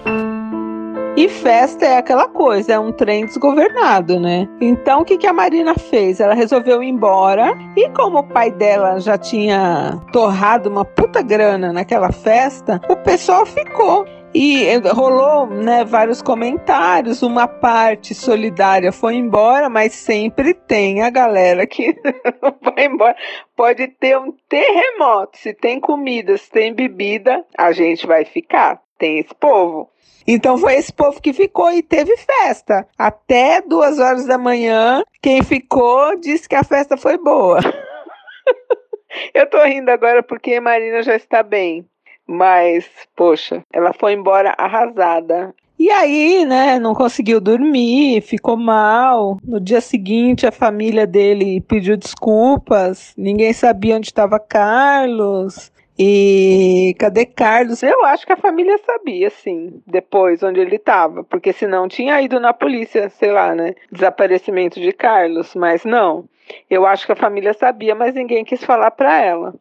E 1.14 1.28
festa 1.28 1.84
é 1.84 1.98
aquela 1.98 2.26
coisa, 2.26 2.72
é 2.72 2.78
um 2.78 2.90
trem 2.90 3.26
desgovernado, 3.26 4.18
né? 4.18 4.48
Então 4.62 5.02
o 5.02 5.04
que, 5.04 5.18
que 5.18 5.26
a 5.26 5.32
Marina 5.32 5.74
fez? 5.74 6.20
Ela 6.20 6.32
resolveu 6.32 6.82
ir 6.82 6.88
embora 6.88 7.54
e 7.76 7.86
como 7.90 8.20
o 8.20 8.26
pai 8.26 8.50
dela 8.50 8.98
já 8.98 9.18
tinha 9.18 10.00
torrado 10.10 10.70
uma 10.70 10.86
puta 10.86 11.20
grana 11.20 11.70
naquela 11.70 12.10
festa, 12.10 12.80
o 12.88 12.96
pessoal 12.96 13.44
ficou. 13.44 14.06
E 14.34 14.74
rolou 14.94 15.46
né, 15.46 15.84
vários 15.84 16.22
comentários, 16.22 17.22
uma 17.22 17.46
parte 17.46 18.14
solidária 18.14 18.90
foi 18.90 19.16
embora, 19.16 19.68
mas 19.68 19.92
sempre 19.92 20.54
tem 20.54 21.02
a 21.02 21.10
galera 21.10 21.66
que 21.66 21.94
vai 22.62 22.86
embora. 22.86 23.14
Pode 23.54 23.86
ter 23.88 24.18
um 24.18 24.32
terremoto, 24.48 25.36
se 25.36 25.52
tem 25.52 25.78
comida, 25.78 26.38
se 26.38 26.50
tem 26.50 26.72
bebida, 26.72 27.44
a 27.58 27.72
gente 27.72 28.06
vai 28.06 28.24
ficar. 28.24 28.80
Tem 28.98 29.18
esse 29.18 29.34
povo. 29.34 29.90
Então 30.26 30.58
foi 30.58 30.74
esse 30.74 30.92
povo 30.92 31.20
que 31.20 31.32
ficou 31.32 31.70
e 31.70 31.82
teve 31.82 32.16
festa. 32.16 32.86
Até 32.98 33.60
duas 33.60 33.98
horas 33.98 34.26
da 34.26 34.38
manhã, 34.38 35.02
quem 35.20 35.42
ficou 35.42 36.18
disse 36.18 36.48
que 36.48 36.54
a 36.54 36.64
festa 36.64 36.96
foi 36.96 37.18
boa. 37.18 37.60
Eu 39.34 39.48
tô 39.48 39.62
rindo 39.64 39.90
agora 39.90 40.22
porque 40.22 40.58
Marina 40.60 41.02
já 41.02 41.16
está 41.16 41.42
bem. 41.42 41.86
Mas, 42.26 42.88
poxa, 43.16 43.62
ela 43.72 43.92
foi 43.92 44.12
embora 44.12 44.54
arrasada. 44.56 45.54
E 45.78 45.90
aí, 45.90 46.44
né, 46.44 46.78
não 46.78 46.94
conseguiu 46.94 47.40
dormir, 47.40 48.20
ficou 48.20 48.56
mal. 48.56 49.36
No 49.42 49.58
dia 49.58 49.80
seguinte, 49.80 50.46
a 50.46 50.52
família 50.52 51.06
dele 51.06 51.60
pediu 51.60 51.96
desculpas. 51.96 53.12
Ninguém 53.16 53.52
sabia 53.52 53.96
onde 53.96 54.06
estava 54.06 54.38
Carlos. 54.38 55.72
E 55.98 56.94
cadê 56.98 57.26
Carlos? 57.26 57.82
Eu 57.82 58.04
acho 58.06 58.26
que 58.26 58.32
a 58.32 58.36
família 58.36 58.78
sabia, 58.78 59.28
sim, 59.30 59.82
depois 59.86 60.42
onde 60.42 60.58
ele 60.58 60.76
estava, 60.76 61.22
porque 61.22 61.52
senão 61.52 61.86
tinha 61.86 62.20
ido 62.20 62.40
na 62.40 62.52
polícia, 62.54 63.10
sei 63.10 63.30
lá, 63.30 63.54
né? 63.54 63.74
Desaparecimento 63.90 64.80
de 64.80 64.92
Carlos, 64.92 65.54
mas 65.54 65.84
não. 65.84 66.24
Eu 66.68 66.86
acho 66.86 67.06
que 67.06 67.12
a 67.12 67.16
família 67.16 67.52
sabia, 67.52 67.94
mas 67.94 68.14
ninguém 68.14 68.44
quis 68.44 68.64
falar 68.64 68.90
para 68.90 69.22
ela. 69.22 69.54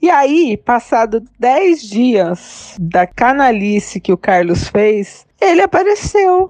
E 0.00 0.10
aí, 0.10 0.56
passado 0.56 1.22
10 1.38 1.82
dias 1.82 2.76
da 2.78 3.06
canalice 3.06 4.00
que 4.00 4.12
o 4.12 4.18
Carlos 4.18 4.68
fez, 4.68 5.26
ele 5.40 5.62
apareceu. 5.62 6.48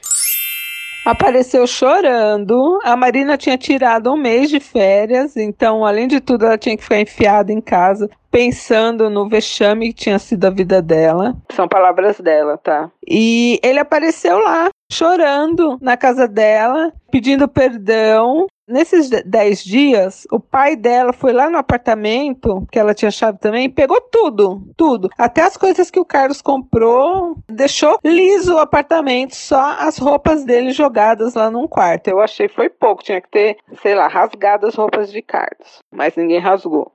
Apareceu 1.04 1.66
chorando. 1.66 2.78
A 2.84 2.96
Marina 2.96 3.36
tinha 3.36 3.58
tirado 3.58 4.12
um 4.12 4.16
mês 4.16 4.48
de 4.48 4.60
férias, 4.60 5.36
então, 5.36 5.84
além 5.84 6.06
de 6.06 6.20
tudo, 6.20 6.46
ela 6.46 6.56
tinha 6.56 6.76
que 6.76 6.82
ficar 6.82 7.00
enfiada 7.00 7.52
em 7.52 7.60
casa, 7.60 8.08
pensando 8.30 9.10
no 9.10 9.28
vexame 9.28 9.88
que 9.88 10.04
tinha 10.04 10.18
sido 10.18 10.44
a 10.46 10.50
vida 10.50 10.80
dela. 10.80 11.34
São 11.50 11.66
palavras 11.66 12.20
dela, 12.20 12.56
tá? 12.56 12.90
E 13.06 13.58
ele 13.62 13.80
apareceu 13.80 14.38
lá, 14.38 14.70
chorando 14.92 15.78
na 15.80 15.96
casa 15.96 16.28
dela, 16.28 16.92
pedindo 17.10 17.48
perdão. 17.48 18.46
Nesses 18.68 19.10
10 19.10 19.64
dias, 19.64 20.26
o 20.30 20.38
pai 20.38 20.76
dela 20.76 21.12
foi 21.12 21.32
lá 21.32 21.50
no 21.50 21.58
apartamento, 21.58 22.66
que 22.70 22.78
ela 22.78 22.94
tinha 22.94 23.10
chave 23.10 23.38
também, 23.38 23.68
pegou 23.68 24.00
tudo, 24.00 24.62
tudo. 24.76 25.10
Até 25.18 25.42
as 25.42 25.56
coisas 25.56 25.90
que 25.90 25.98
o 25.98 26.04
Carlos 26.04 26.40
comprou, 26.40 27.36
deixou 27.48 27.98
liso 28.04 28.54
o 28.54 28.58
apartamento, 28.58 29.34
só 29.34 29.76
as 29.78 29.98
roupas 29.98 30.44
dele 30.44 30.70
jogadas 30.70 31.34
lá 31.34 31.50
num 31.50 31.66
quarto. 31.66 32.08
Eu 32.08 32.20
achei 32.20 32.48
foi 32.48 32.70
pouco, 32.70 33.02
tinha 33.02 33.20
que 33.20 33.30
ter, 33.30 33.56
sei 33.82 33.94
lá, 33.94 34.06
rasgado 34.06 34.66
as 34.66 34.74
roupas 34.74 35.10
de 35.10 35.20
Carlos, 35.20 35.80
mas 35.90 36.16
ninguém 36.16 36.38
rasgou. 36.38 36.92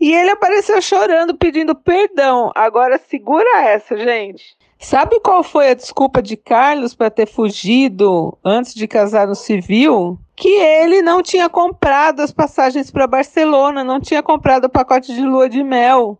E 0.00 0.12
ele 0.12 0.30
apareceu 0.30 0.80
chorando, 0.82 1.36
pedindo 1.36 1.74
perdão. 1.74 2.50
Agora 2.54 2.98
segura 2.98 3.62
essa, 3.62 3.96
gente. 3.96 4.56
Sabe 4.84 5.18
qual 5.18 5.42
foi 5.42 5.70
a 5.70 5.74
desculpa 5.74 6.20
de 6.20 6.36
Carlos 6.36 6.94
para 6.94 7.10
ter 7.10 7.26
fugido 7.26 8.36
antes 8.44 8.74
de 8.74 8.86
casar 8.86 9.26
no 9.26 9.34
civil? 9.34 10.18
Que 10.36 10.46
ele 10.46 11.00
não 11.00 11.22
tinha 11.22 11.48
comprado 11.48 12.20
as 12.20 12.30
passagens 12.30 12.90
para 12.90 13.06
Barcelona, 13.06 13.82
não 13.82 13.98
tinha 13.98 14.22
comprado 14.22 14.66
o 14.66 14.68
pacote 14.68 15.14
de 15.14 15.22
lua 15.22 15.48
de 15.48 15.64
mel. 15.64 16.18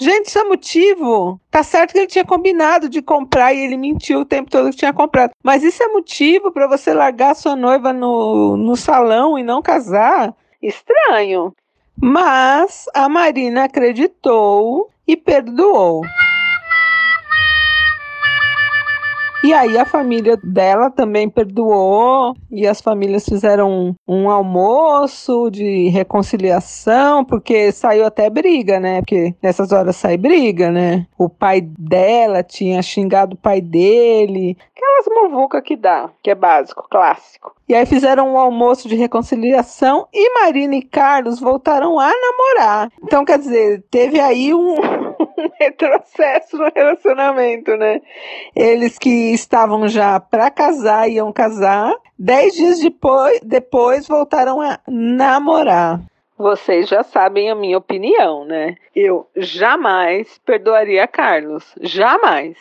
Gente, 0.00 0.26
isso 0.26 0.40
é 0.40 0.42
motivo. 0.42 1.40
Tá 1.48 1.62
certo 1.62 1.92
que 1.92 1.98
ele 1.98 2.08
tinha 2.08 2.24
combinado 2.24 2.88
de 2.88 3.00
comprar 3.00 3.54
e 3.54 3.60
ele 3.60 3.76
mentiu 3.76 4.22
o 4.22 4.24
tempo 4.24 4.50
todo 4.50 4.70
que 4.70 4.76
tinha 4.76 4.92
comprado. 4.92 5.30
Mas 5.40 5.62
isso 5.62 5.80
é 5.80 5.86
motivo 5.86 6.50
para 6.50 6.66
você 6.66 6.92
largar 6.92 7.36
sua 7.36 7.54
noiva 7.54 7.92
no, 7.92 8.56
no 8.56 8.74
salão 8.74 9.38
e 9.38 9.44
não 9.44 9.62
casar? 9.62 10.34
Estranho. 10.60 11.54
Mas 11.96 12.86
a 12.92 13.08
Marina 13.08 13.64
acreditou 13.66 14.90
e 15.06 15.16
perdoou. 15.16 16.02
E 19.44 19.52
aí 19.52 19.76
a 19.76 19.84
família 19.84 20.38
dela 20.42 20.90
também 20.90 21.28
perdoou 21.28 22.34
e 22.50 22.66
as 22.66 22.80
famílias 22.80 23.26
fizeram 23.26 23.70
um, 23.70 23.94
um, 24.08 24.30
almoço 24.30 25.50
de 25.50 25.90
reconciliação, 25.90 27.22
porque 27.22 27.70
saiu 27.70 28.06
até 28.06 28.30
briga, 28.30 28.80
né? 28.80 29.00
Porque 29.02 29.34
nessas 29.42 29.70
horas 29.70 29.96
sai 29.96 30.16
briga, 30.16 30.70
né? 30.70 31.06
O 31.18 31.28
pai 31.28 31.60
dela 31.60 32.42
tinha 32.42 32.80
xingado 32.80 33.34
o 33.34 33.38
pai 33.38 33.60
dele. 33.60 34.56
Aquelas 34.74 35.28
muvuca 35.30 35.60
que 35.60 35.76
dá, 35.76 36.08
que 36.22 36.30
é 36.30 36.34
básico, 36.34 36.88
clássico. 36.90 37.54
E 37.68 37.74
aí 37.74 37.84
fizeram 37.84 38.32
um 38.32 38.38
almoço 38.38 38.88
de 38.88 38.94
reconciliação 38.94 40.08
e 40.10 40.40
Marina 40.40 40.74
e 40.74 40.82
Carlos 40.82 41.38
voltaram 41.38 42.00
a 42.00 42.10
namorar. 42.10 42.90
Então, 43.02 43.26
quer 43.26 43.38
dizer, 43.38 43.84
teve 43.90 44.18
aí 44.20 44.54
um, 44.54 44.74
um 45.38 45.48
retrocesso 45.58 46.56
no 46.56 46.70
relacionamento, 46.74 47.76
né? 47.76 48.00
Eles 48.54 48.98
que 48.98 49.32
estavam 49.32 49.88
já 49.88 50.18
para 50.20 50.50
casar, 50.50 51.08
iam 51.08 51.32
casar, 51.32 51.94
dez 52.18 52.54
dias 52.54 52.80
depois, 52.80 53.40
depois 53.40 54.06
voltaram 54.06 54.60
a 54.60 54.78
namorar. 54.88 56.00
Vocês 56.36 56.88
já 56.88 57.04
sabem 57.04 57.48
a 57.48 57.54
minha 57.54 57.78
opinião, 57.78 58.44
né? 58.44 58.74
Eu 58.94 59.28
jamais 59.36 60.38
perdoaria 60.44 61.06
Carlos. 61.06 61.72
Jamais. 61.80 62.56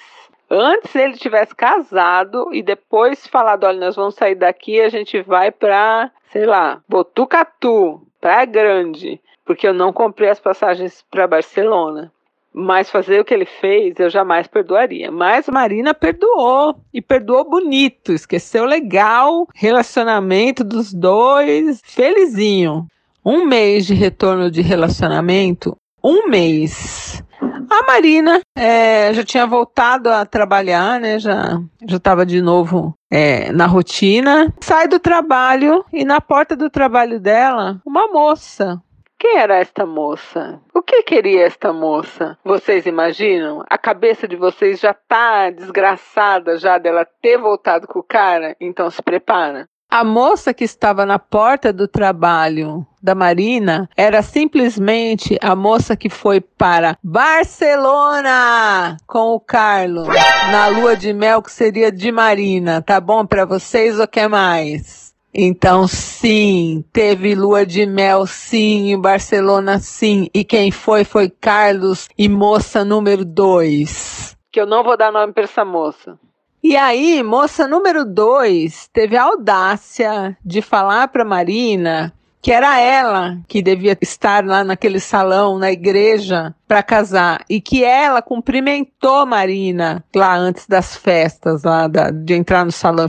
Antes 0.50 0.96
ele 0.96 1.18
tivesse 1.18 1.56
casado 1.56 2.54
e 2.54 2.62
depois 2.62 3.26
falado, 3.26 3.64
olha, 3.64 3.80
nós 3.80 3.96
vamos 3.96 4.14
sair 4.14 4.36
daqui, 4.36 4.80
a 4.80 4.90
gente 4.90 5.20
vai 5.22 5.52
para, 5.52 6.12
sei 6.32 6.46
lá, 6.46 6.84
Botucatu, 6.88 8.06
Praia 8.22 8.46
Grande, 8.46 9.20
porque 9.44 9.68
eu 9.68 9.74
não 9.74 9.92
comprei 9.92 10.30
as 10.30 10.40
passagens 10.40 11.04
para 11.10 11.26
Barcelona. 11.26 12.12
Mas 12.54 12.90
fazer 12.90 13.20
o 13.20 13.26
que 13.26 13.34
ele 13.34 13.46
fez, 13.46 13.96
eu 14.00 14.10
jamais 14.10 14.48
perdoaria. 14.48 15.12
Mas 15.12 15.48
Marina 15.48 15.94
perdoou. 15.94 16.76
E 16.94 17.02
perdoou 17.02 17.50
bonito. 17.50 18.14
Esqueceu 18.14 18.66
legal. 18.66 19.48
Relacionamento 19.56 20.64
dos 20.64 20.94
dois. 20.94 21.82
Felizinho. 21.84 22.86
Um 23.26 23.46
mês 23.46 23.86
de 23.86 23.94
retorno 23.94 24.52
de 24.52 24.62
relacionamento. 24.62 25.76
Um 26.04 26.28
mês. 26.28 27.24
A 27.70 27.86
Marina 27.88 28.42
é, 28.56 29.14
já 29.14 29.24
tinha 29.24 29.48
voltado 29.48 30.10
a 30.10 30.26
trabalhar, 30.26 31.00
né? 31.00 31.18
Já 31.18 31.60
já 31.88 31.98
estava 31.98 32.26
de 32.26 32.42
novo 32.42 32.94
é, 33.12 33.52
na 33.52 33.66
rotina. 33.66 34.54
Sai 34.62 34.88
do 34.88 35.00
trabalho 35.00 35.84
e 35.92 36.06
na 36.06 36.22
porta 36.22 36.56
do 36.56 36.70
trabalho 36.70 37.20
dela, 37.20 37.82
uma 37.86 38.08
moça 38.08 38.82
quem 39.24 39.38
era 39.38 39.56
esta 39.56 39.86
moça? 39.86 40.60
O 40.74 40.82
que 40.82 41.02
queria 41.02 41.46
esta 41.46 41.72
moça? 41.72 42.38
Vocês 42.44 42.86
imaginam? 42.86 43.64
A 43.70 43.78
cabeça 43.78 44.28
de 44.28 44.36
vocês 44.36 44.82
já 44.82 44.94
tá 44.94 45.50
desgraçada 45.50 46.58
já 46.58 46.78
dela 46.78 47.08
ter 47.22 47.38
voltado 47.38 47.88
com 47.88 48.00
o 48.00 48.04
cara? 48.04 48.54
Então 48.60 48.92
se 48.92 49.02
prepara. 49.02 49.66
A 49.90 50.04
moça 50.04 50.54
que 50.54 50.66
estava 50.66 51.06
na 51.06 51.18
porta 51.18 51.72
do 51.72 51.88
trabalho 51.88 52.86
da 53.02 53.16
Marina 53.16 53.88
era 53.96 54.22
simplesmente 54.22 55.38
a 55.42 55.56
moça 55.56 55.96
que 55.96 56.10
foi 56.10 56.42
para 56.42 56.98
Barcelona 57.02 58.98
com 59.08 59.36
o 59.36 59.40
Carlos 59.40 60.08
na 60.52 60.68
lua 60.68 60.98
de 60.98 61.14
mel 61.14 61.42
que 61.42 61.52
seria 61.52 61.90
de 61.92 62.12
Marina. 62.12 62.82
Tá 62.82 63.00
bom 63.00 63.26
para 63.26 63.46
vocês 63.46 64.00
ou 64.00 64.08
quer 64.08 64.28
mais? 64.28 65.03
Então, 65.34 65.88
sim, 65.88 66.84
teve 66.94 67.34
lua 67.34 67.66
de 67.66 67.86
mel, 67.86 68.28
sim, 68.28 68.92
em 68.92 69.00
Barcelona, 69.00 69.80
sim. 69.80 70.30
E 70.34 70.44
quem 70.44 70.70
foi 70.70 71.04
foi 71.04 71.30
Carlos 71.30 72.08
e 72.18 72.30
moça 72.30 72.86
número 72.86 73.26
dois. 73.26 74.38
Que 74.52 74.62
eu 74.62 74.68
não 74.68 74.84
vou 74.84 74.96
dar 74.96 75.12
nome 75.12 75.34
para 75.34 75.44
essa 75.44 75.66
moça. 75.66 76.20
E 76.64 76.78
aí, 76.78 77.24
moça 77.24 77.68
número 77.68 78.06
dois 78.06 78.88
teve 78.94 79.18
a 79.18 79.24
audácia 79.24 80.38
de 80.46 80.62
falar 80.62 81.08
para 81.08 81.26
Marina 81.26 82.14
que 82.44 82.52
era 82.52 82.78
ela 82.78 83.38
que 83.48 83.62
devia 83.62 83.98
estar 84.02 84.46
lá 84.46 84.66
naquele 84.66 85.00
salão, 85.00 85.58
na 85.58 85.72
igreja, 85.72 86.54
para 86.68 86.84
casar. 86.84 87.42
E 87.50 87.62
que 87.62 87.86
ela 87.86 88.22
cumprimentou 88.22 89.26
Marina 89.26 90.04
lá 90.14 90.36
antes 90.36 90.68
das 90.68 90.98
festas, 90.98 91.64
lá 91.64 91.88
da, 91.88 92.12
de 92.12 92.34
entrar 92.34 92.66
no 92.66 92.72
salão. 92.72 93.08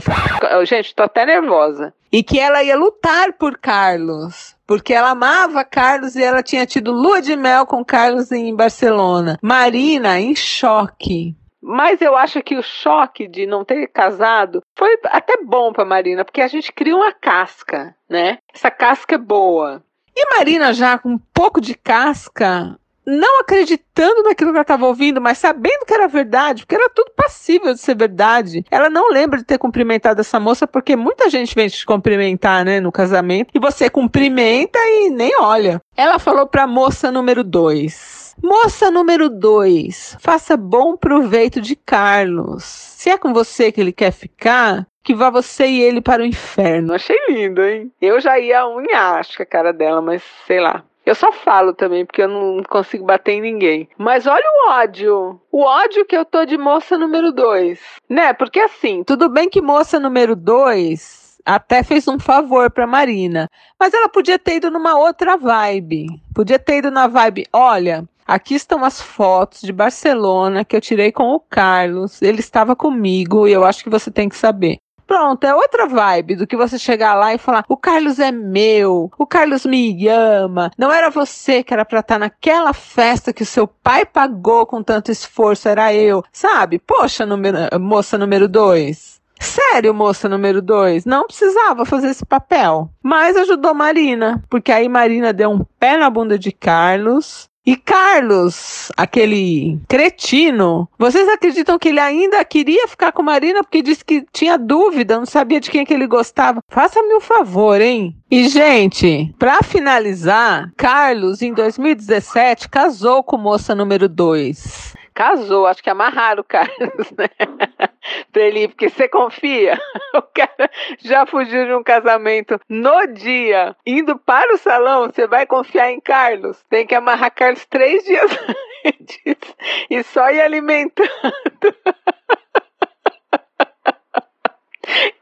Gente, 0.65 0.95
tô 0.95 1.03
até 1.03 1.25
nervosa. 1.25 1.93
E 2.15 2.23
que 2.23 2.39
ela 2.39 2.63
ia 2.63 2.77
lutar 2.77 3.33
por 3.33 3.57
Carlos. 3.57 4.55
Porque 4.65 4.93
ela 4.93 5.09
amava 5.09 5.65
Carlos 5.65 6.15
e 6.15 6.23
ela 6.23 6.41
tinha 6.41 6.65
tido 6.65 6.93
lua 6.93 7.21
de 7.21 7.35
mel 7.35 7.65
com 7.65 7.83
Carlos 7.83 8.31
em 8.31 8.55
Barcelona. 8.55 9.37
Marina, 9.41 10.17
em 10.17 10.33
choque 10.33 11.35
mas 11.67 11.99
eu 11.99 12.15
acho 12.15 12.43
que 12.43 12.55
o 12.55 12.61
choque 12.61 13.27
de 13.27 13.47
não 13.47 13.65
ter 13.65 13.87
casado 13.87 14.61
foi 14.77 14.99
até 15.05 15.35
bom 15.43 15.73
para 15.73 15.83
Marina, 15.83 16.23
porque 16.23 16.41
a 16.41 16.47
gente 16.47 16.71
cria 16.71 16.95
uma 16.95 17.11
casca, 17.11 17.95
né? 18.07 18.37
Essa 18.53 18.69
casca 18.69 19.15
é 19.15 19.17
boa. 19.17 19.83
E 20.15 20.37
Marina 20.37 20.71
já 20.73 20.99
com 20.99 21.09
um 21.09 21.17
pouco 21.17 21.59
de 21.59 21.73
casca, 21.73 22.77
não 23.05 23.41
acreditando 23.41 24.23
naquilo 24.23 24.51
que 24.51 24.57
ela 24.57 24.61
estava 24.61 24.85
ouvindo, 24.85 25.21
mas 25.21 25.37
sabendo 25.37 25.85
que 25.85 25.93
era 25.93 26.07
verdade, 26.07 26.63
porque 26.63 26.75
era 26.75 26.89
tudo 26.89 27.11
passível 27.15 27.73
de 27.73 27.79
ser 27.79 27.95
verdade. 27.95 28.65
Ela 28.71 28.89
não 28.89 29.11
lembra 29.11 29.37
de 29.37 29.45
ter 29.45 29.57
cumprimentado 29.57 30.21
essa 30.21 30.39
moça, 30.39 30.65
porque 30.67 30.95
muita 30.95 31.29
gente 31.29 31.53
vem 31.53 31.67
te 31.67 31.85
cumprimentar, 31.85 32.65
né, 32.65 32.79
no 32.79 32.91
casamento, 32.91 33.51
e 33.53 33.59
você 33.59 33.89
cumprimenta 33.89 34.79
e 34.79 35.09
nem 35.09 35.31
olha. 35.39 35.81
Ela 35.95 36.19
falou 36.19 36.47
para 36.47 36.63
a 36.63 36.67
moça 36.67 37.11
número 37.11 37.43
2. 37.43 38.25
Moça 38.43 38.91
número 38.91 39.29
2, 39.29 40.17
faça 40.19 40.57
bom 40.57 40.97
proveito 40.97 41.61
de 41.61 41.73
Carlos. 41.73 42.63
Se 42.65 43.09
é 43.09 43.17
com 43.17 43.33
você 43.33 43.71
que 43.71 43.79
ele 43.79 43.93
quer 43.93 44.11
ficar, 44.11 44.85
que 45.01 45.15
vá 45.15 45.29
você 45.29 45.67
e 45.67 45.81
ele 45.81 46.01
para 46.01 46.21
o 46.21 46.25
inferno. 46.25 46.93
Achei 46.93 47.17
lindo, 47.29 47.63
hein? 47.63 47.91
Eu 48.01 48.19
já 48.19 48.37
ia 48.37 48.67
unhar, 48.67 49.19
acho 49.19 49.37
que 49.37 49.43
a 49.43 49.45
cara 49.45 49.71
dela, 49.71 50.01
mas 50.01 50.21
sei 50.45 50.59
lá. 50.59 50.83
Eu 51.05 51.13
só 51.15 51.31
falo 51.31 51.73
também, 51.73 52.05
porque 52.05 52.21
eu 52.21 52.27
não 52.27 52.63
consigo 52.63 53.05
bater 53.05 53.33
em 53.33 53.41
ninguém. 53.41 53.87
Mas 53.97 54.25
olha 54.25 54.43
o 54.43 54.71
ódio. 54.71 55.39
O 55.51 55.61
ódio 55.61 56.05
que 56.05 56.17
eu 56.17 56.25
tô 56.25 56.45
de 56.45 56.57
moça 56.57 56.97
número 56.97 57.31
2. 57.31 57.79
Né? 58.09 58.33
Porque 58.33 58.59
assim, 58.59 59.03
tudo 59.03 59.29
bem 59.29 59.49
que 59.49 59.61
moça 59.61 59.99
número 59.99 60.35
2 60.35 61.25
até 61.45 61.83
fez 61.83 62.07
um 62.07 62.17
favor 62.17 62.71
para 62.71 62.87
Marina, 62.87 63.47
mas 63.79 63.93
ela 63.93 64.09
podia 64.09 64.39
ter 64.39 64.55
ido 64.55 64.71
numa 64.71 64.97
outra 64.97 65.37
vibe. 65.37 66.07
Podia 66.33 66.57
ter 66.57 66.79
ido 66.79 66.89
na 66.89 67.05
vibe, 67.05 67.45
olha, 67.53 68.03
Aqui 68.27 68.55
estão 68.55 68.83
as 68.83 68.99
fotos 68.99 69.61
de 69.61 69.71
Barcelona 69.71 70.65
que 70.65 70.75
eu 70.75 70.81
tirei 70.81 71.11
com 71.11 71.35
o 71.35 71.39
Carlos. 71.39 72.23
Ele 72.23 72.39
estava 72.39 72.75
comigo 72.75 73.47
e 73.47 73.51
eu 73.51 73.63
acho 73.63 73.83
que 73.83 73.89
você 73.89 74.09
tem 74.09 74.27
que 74.27 74.35
saber. 74.35 74.77
Pronto, 75.07 75.43
é 75.45 75.53
outra 75.53 75.87
vibe 75.87 76.35
do 76.35 76.47
que 76.47 76.55
você 76.55 76.79
chegar 76.79 77.15
lá 77.15 77.33
e 77.33 77.37
falar: 77.37 77.63
o 77.69 77.77
Carlos 77.77 78.19
é 78.19 78.31
meu, 78.31 79.11
o 79.17 79.25
Carlos 79.25 79.65
me 79.65 80.07
ama. 80.07 80.71
Não 80.77 80.91
era 80.91 81.09
você 81.09 81.63
que 81.63 81.73
era 81.73 81.85
pra 81.85 81.99
estar 81.99 82.19
naquela 82.19 82.73
festa 82.73 83.33
que 83.33 83.43
o 83.43 83.45
seu 83.45 83.67
pai 83.67 84.05
pagou 84.05 84.65
com 84.65 84.81
tanto 84.81 85.11
esforço, 85.11 85.69
era 85.69 85.93
eu. 85.93 86.23
Sabe? 86.31 86.79
Poxa, 86.79 87.25
número, 87.25 87.57
moça 87.79 88.17
número 88.17 88.47
dois. 88.47 89.15
Sério, 89.39 89.93
moça 89.93 90.29
número 90.29 90.61
dois, 90.61 91.05
não 91.05 91.27
precisava 91.27 91.85
fazer 91.85 92.07
esse 92.07 92.25
papel. 92.25 92.89
Mas 93.03 93.35
ajudou 93.35 93.73
Marina, 93.73 94.41
porque 94.49 94.71
aí 94.71 94.87
Marina 94.87 95.33
deu 95.33 95.51
um 95.51 95.63
pé 95.77 95.97
na 95.97 96.09
bunda 96.09 96.39
de 96.39 96.51
Carlos 96.51 97.49
e 97.65 97.75
Carlos, 97.75 98.91
aquele 98.95 99.79
cretino, 99.87 100.87
vocês 100.99 101.27
acreditam 101.27 101.79
que 101.79 101.89
ele 101.89 101.99
ainda 101.99 102.45
queria 102.45 102.87
ficar 102.87 103.11
com 103.11 103.23
Marina 103.23 103.63
porque 103.63 103.81
disse 103.81 104.05
que 104.05 104.23
tinha 104.31 104.57
dúvida, 104.57 105.17
não 105.17 105.25
sabia 105.25 105.59
de 105.59 105.71
quem 105.71 105.81
é 105.81 105.85
que 105.85 105.93
ele 105.93 106.05
gostava? 106.05 106.61
Faça-me 106.69 107.15
um 107.15 107.21
favor, 107.21 107.81
hein? 107.81 108.15
E, 108.29 108.47
gente, 108.47 109.33
para 109.39 109.63
finalizar, 109.63 110.71
Carlos, 110.77 111.41
em 111.41 111.53
2017, 111.53 112.69
casou 112.69 113.23
com 113.23 113.37
moça 113.37 113.73
número 113.73 114.07
2 114.07 114.93
casou, 115.15 115.65
acho 115.65 115.81
que 115.81 115.89
amarraram 115.89 116.41
o 116.41 116.43
Carlos, 116.43 117.09
né? 117.17 117.29
pra 118.31 118.43
ele 118.43 118.63
ir, 118.63 118.67
porque 118.69 118.89
você 118.89 119.07
confia. 119.07 119.79
O 120.15 120.21
cara 120.21 120.71
já 120.99 121.25
fugiu 121.25 121.65
de 121.65 121.73
um 121.73 121.83
casamento 121.83 122.57
no 122.69 123.05
dia, 123.07 123.75
indo 123.85 124.17
para 124.17 124.53
o 124.53 124.57
salão, 124.57 125.07
você 125.07 125.27
vai 125.27 125.45
confiar 125.45 125.91
em 125.91 125.99
Carlos. 125.99 126.63
Tem 126.69 126.87
que 126.87 126.95
amarrar 126.95 127.33
Carlos 127.33 127.65
três 127.65 128.03
dias 128.05 128.31
antes 128.85 129.55
e 129.89 130.03
só 130.03 130.29
ir 130.31 130.39
alimentando. 130.39 131.09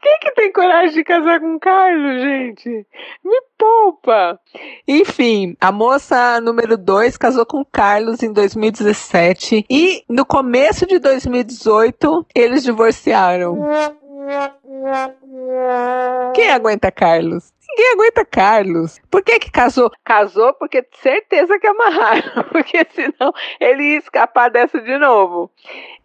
Quem 0.04 0.18
que 0.20 0.32
tem 0.32 0.52
coragem 0.52 0.92
de 0.92 1.02
casar 1.02 1.40
com 1.40 1.58
Carlos, 1.58 2.20
gente? 2.20 2.68
Me 3.24 3.40
poupa! 3.56 4.38
Enfim, 4.86 5.56
a 5.58 5.72
moça 5.72 6.38
número 6.42 6.76
2 6.76 7.16
casou 7.16 7.46
com 7.46 7.64
Carlos 7.64 8.22
em 8.22 8.30
2017 8.30 9.64
e 9.70 10.04
no 10.06 10.26
começo 10.26 10.86
de 10.86 10.98
2018 10.98 12.26
eles 12.34 12.62
divorciaram. 12.62 13.58
Quem 16.34 16.50
aguenta 16.50 16.90
Carlos? 16.90 17.52
Ninguém 17.68 17.92
aguenta 17.92 18.24
Carlos. 18.24 19.00
Por 19.10 19.22
que 19.22 19.38
que 19.38 19.50
casou? 19.50 19.90
Casou 20.04 20.52
porque 20.54 20.86
certeza 21.02 21.58
que 21.58 21.66
amarraram, 21.66 22.44
porque 22.52 22.86
senão 22.92 23.32
ele 23.58 23.82
ia 23.82 23.98
escapar 23.98 24.50
dessa 24.50 24.80
de 24.80 24.98
novo. 24.98 25.50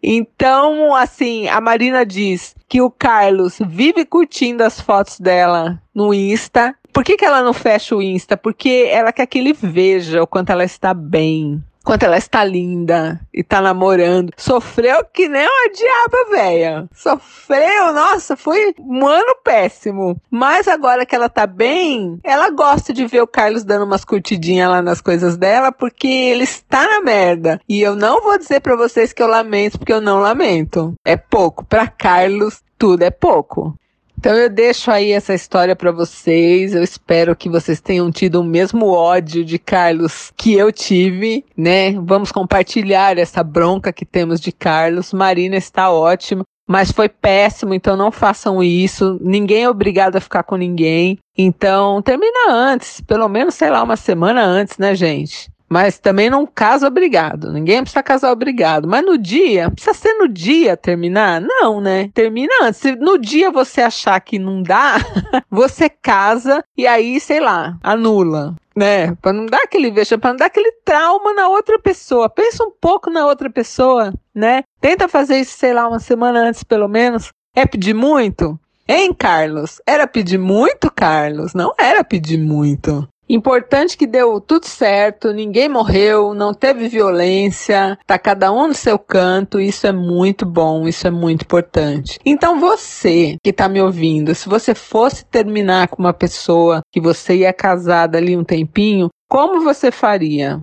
Então, 0.02 0.94
assim, 0.94 1.48
a 1.48 1.60
Marina 1.60 2.04
diz 2.04 2.54
que 2.68 2.80
o 2.80 2.90
Carlos 2.90 3.58
vive 3.60 4.04
curtindo 4.04 4.64
as 4.64 4.80
fotos 4.80 5.20
dela 5.20 5.80
no 5.94 6.12
Insta. 6.12 6.74
Por 6.92 7.04
que, 7.04 7.16
que 7.16 7.24
ela 7.24 7.42
não 7.42 7.52
fecha 7.52 7.94
o 7.94 8.02
Insta? 8.02 8.36
Porque 8.36 8.88
ela 8.90 9.12
quer 9.12 9.26
que 9.26 9.38
ele 9.38 9.52
veja 9.52 10.22
o 10.22 10.26
quanto 10.26 10.50
ela 10.50 10.64
está 10.64 10.92
bem 10.92 11.62
quanto 11.84 12.04
ela 12.04 12.16
está 12.16 12.44
linda 12.44 13.20
e 13.32 13.42
tá 13.42 13.60
namorando. 13.60 14.32
Sofreu 14.36 15.04
que 15.04 15.28
nem 15.28 15.46
uma 15.46 15.72
diaba 15.72 16.30
velha. 16.30 16.88
Sofreu, 16.94 17.92
nossa, 17.92 18.36
foi 18.36 18.74
um 18.78 19.06
ano 19.06 19.34
péssimo. 19.42 20.20
Mas 20.30 20.68
agora 20.68 21.06
que 21.06 21.14
ela 21.14 21.28
tá 21.28 21.46
bem, 21.46 22.18
ela 22.22 22.50
gosta 22.50 22.92
de 22.92 23.06
ver 23.06 23.22
o 23.22 23.26
Carlos 23.26 23.64
dando 23.64 23.84
umas 23.84 24.04
curtidinhas 24.04 24.70
lá 24.70 24.82
nas 24.82 25.00
coisas 25.00 25.36
dela, 25.36 25.72
porque 25.72 26.08
ele 26.08 26.44
está 26.44 26.86
na 26.86 27.00
merda. 27.00 27.60
E 27.68 27.80
eu 27.80 27.94
não 27.94 28.22
vou 28.22 28.38
dizer 28.38 28.60
para 28.60 28.76
vocês 28.76 29.12
que 29.12 29.22
eu 29.22 29.26
lamento, 29.26 29.78
porque 29.78 29.92
eu 29.92 30.00
não 30.00 30.20
lamento. 30.20 30.94
É 31.04 31.16
pouco. 31.16 31.64
Para 31.64 31.86
Carlos, 31.86 32.62
tudo 32.78 33.02
é 33.02 33.10
pouco. 33.10 33.74
Então 34.20 34.36
eu 34.36 34.50
deixo 34.50 34.90
aí 34.90 35.12
essa 35.12 35.32
história 35.32 35.74
para 35.74 35.90
vocês. 35.90 36.74
Eu 36.74 36.82
espero 36.82 37.34
que 37.34 37.48
vocês 37.48 37.80
tenham 37.80 38.10
tido 38.10 38.42
o 38.42 38.44
mesmo 38.44 38.88
ódio 38.88 39.42
de 39.42 39.58
Carlos 39.58 40.30
que 40.36 40.52
eu 40.52 40.70
tive, 40.70 41.42
né? 41.56 41.92
Vamos 41.92 42.30
compartilhar 42.30 43.16
essa 43.16 43.42
bronca 43.42 43.90
que 43.94 44.04
temos 44.04 44.38
de 44.38 44.52
Carlos. 44.52 45.14
Marina 45.14 45.56
está 45.56 45.90
ótima, 45.90 46.44
mas 46.68 46.92
foi 46.92 47.08
péssimo, 47.08 47.72
então 47.72 47.96
não 47.96 48.12
façam 48.12 48.62
isso. 48.62 49.18
Ninguém 49.22 49.62
é 49.62 49.70
obrigado 49.70 50.16
a 50.16 50.20
ficar 50.20 50.42
com 50.42 50.56
ninguém. 50.56 51.16
Então 51.34 52.02
termina 52.02 52.52
antes, 52.52 53.00
pelo 53.00 53.26
menos, 53.26 53.54
sei 53.54 53.70
lá, 53.70 53.82
uma 53.82 53.96
semana 53.96 54.44
antes, 54.44 54.76
né, 54.76 54.94
gente? 54.94 55.50
Mas 55.70 55.98
também 55.98 56.28
não 56.28 56.46
casa 56.46 56.88
obrigado. 56.88 57.52
Ninguém 57.52 57.82
precisa 57.82 58.02
casar 58.02 58.32
obrigado. 58.32 58.88
Mas 58.88 59.04
no 59.04 59.16
dia, 59.16 59.70
precisa 59.70 59.94
ser 59.94 60.14
no 60.14 60.26
dia 60.26 60.76
terminar? 60.76 61.40
Não, 61.40 61.80
né? 61.80 62.10
Termina 62.12 62.52
antes. 62.62 62.80
Se 62.80 62.96
no 62.96 63.16
dia 63.16 63.50
você 63.50 63.80
achar 63.80 64.20
que 64.20 64.38
não 64.38 64.62
dá, 64.62 64.96
você 65.48 65.88
casa 65.88 66.64
e 66.76 66.86
aí, 66.86 67.20
sei 67.20 67.38
lá, 67.38 67.78
anula 67.82 68.56
né? 68.76 69.14
Para 69.16 69.32
não 69.32 69.46
dar 69.46 69.62
aquele 69.64 69.90
vexame, 69.90 70.20
para 70.20 70.30
não 70.30 70.38
dar 70.38 70.46
aquele 70.46 70.72
trauma 70.84 71.34
na 71.34 71.48
outra 71.48 71.78
pessoa. 71.78 72.30
Pensa 72.30 72.64
um 72.64 72.70
pouco 72.70 73.10
na 73.10 73.26
outra 73.26 73.50
pessoa, 73.50 74.12
né? 74.34 74.62
Tenta 74.80 75.06
fazer 75.06 75.38
isso, 75.38 75.58
sei 75.58 75.74
lá, 75.74 75.86
uma 75.86 75.98
semana 75.98 76.40
antes 76.40 76.64
pelo 76.64 76.88
menos. 76.88 77.30
É 77.54 77.66
pedir 77.66 77.94
muito? 77.94 78.58
Hein, 78.88 79.12
Carlos? 79.12 79.80
Era 79.86 80.06
pedir 80.06 80.38
muito, 80.38 80.90
Carlos? 80.90 81.52
Não 81.54 81.72
era 81.78 82.02
pedir 82.02 82.38
muito. 82.38 83.06
Importante 83.32 83.96
que 83.96 84.08
deu 84.08 84.40
tudo 84.40 84.66
certo, 84.66 85.32
ninguém 85.32 85.68
morreu, 85.68 86.34
não 86.34 86.52
teve 86.52 86.88
violência, 86.88 87.96
tá 88.04 88.18
cada 88.18 88.50
um 88.50 88.66
no 88.66 88.74
seu 88.74 88.98
canto, 88.98 89.60
isso 89.60 89.86
é 89.86 89.92
muito 89.92 90.44
bom, 90.44 90.88
isso 90.88 91.06
é 91.06 91.12
muito 91.12 91.42
importante. 91.42 92.18
Então 92.26 92.58
você 92.58 93.36
que 93.40 93.52
tá 93.52 93.68
me 93.68 93.80
ouvindo, 93.80 94.34
se 94.34 94.48
você 94.48 94.74
fosse 94.74 95.24
terminar 95.24 95.86
com 95.86 96.02
uma 96.02 96.12
pessoa 96.12 96.80
que 96.92 97.00
você 97.00 97.36
ia 97.36 97.52
casada 97.52 98.18
ali 98.18 98.36
um 98.36 98.42
tempinho, 98.42 99.08
como 99.28 99.62
você 99.62 99.92
faria? 99.92 100.60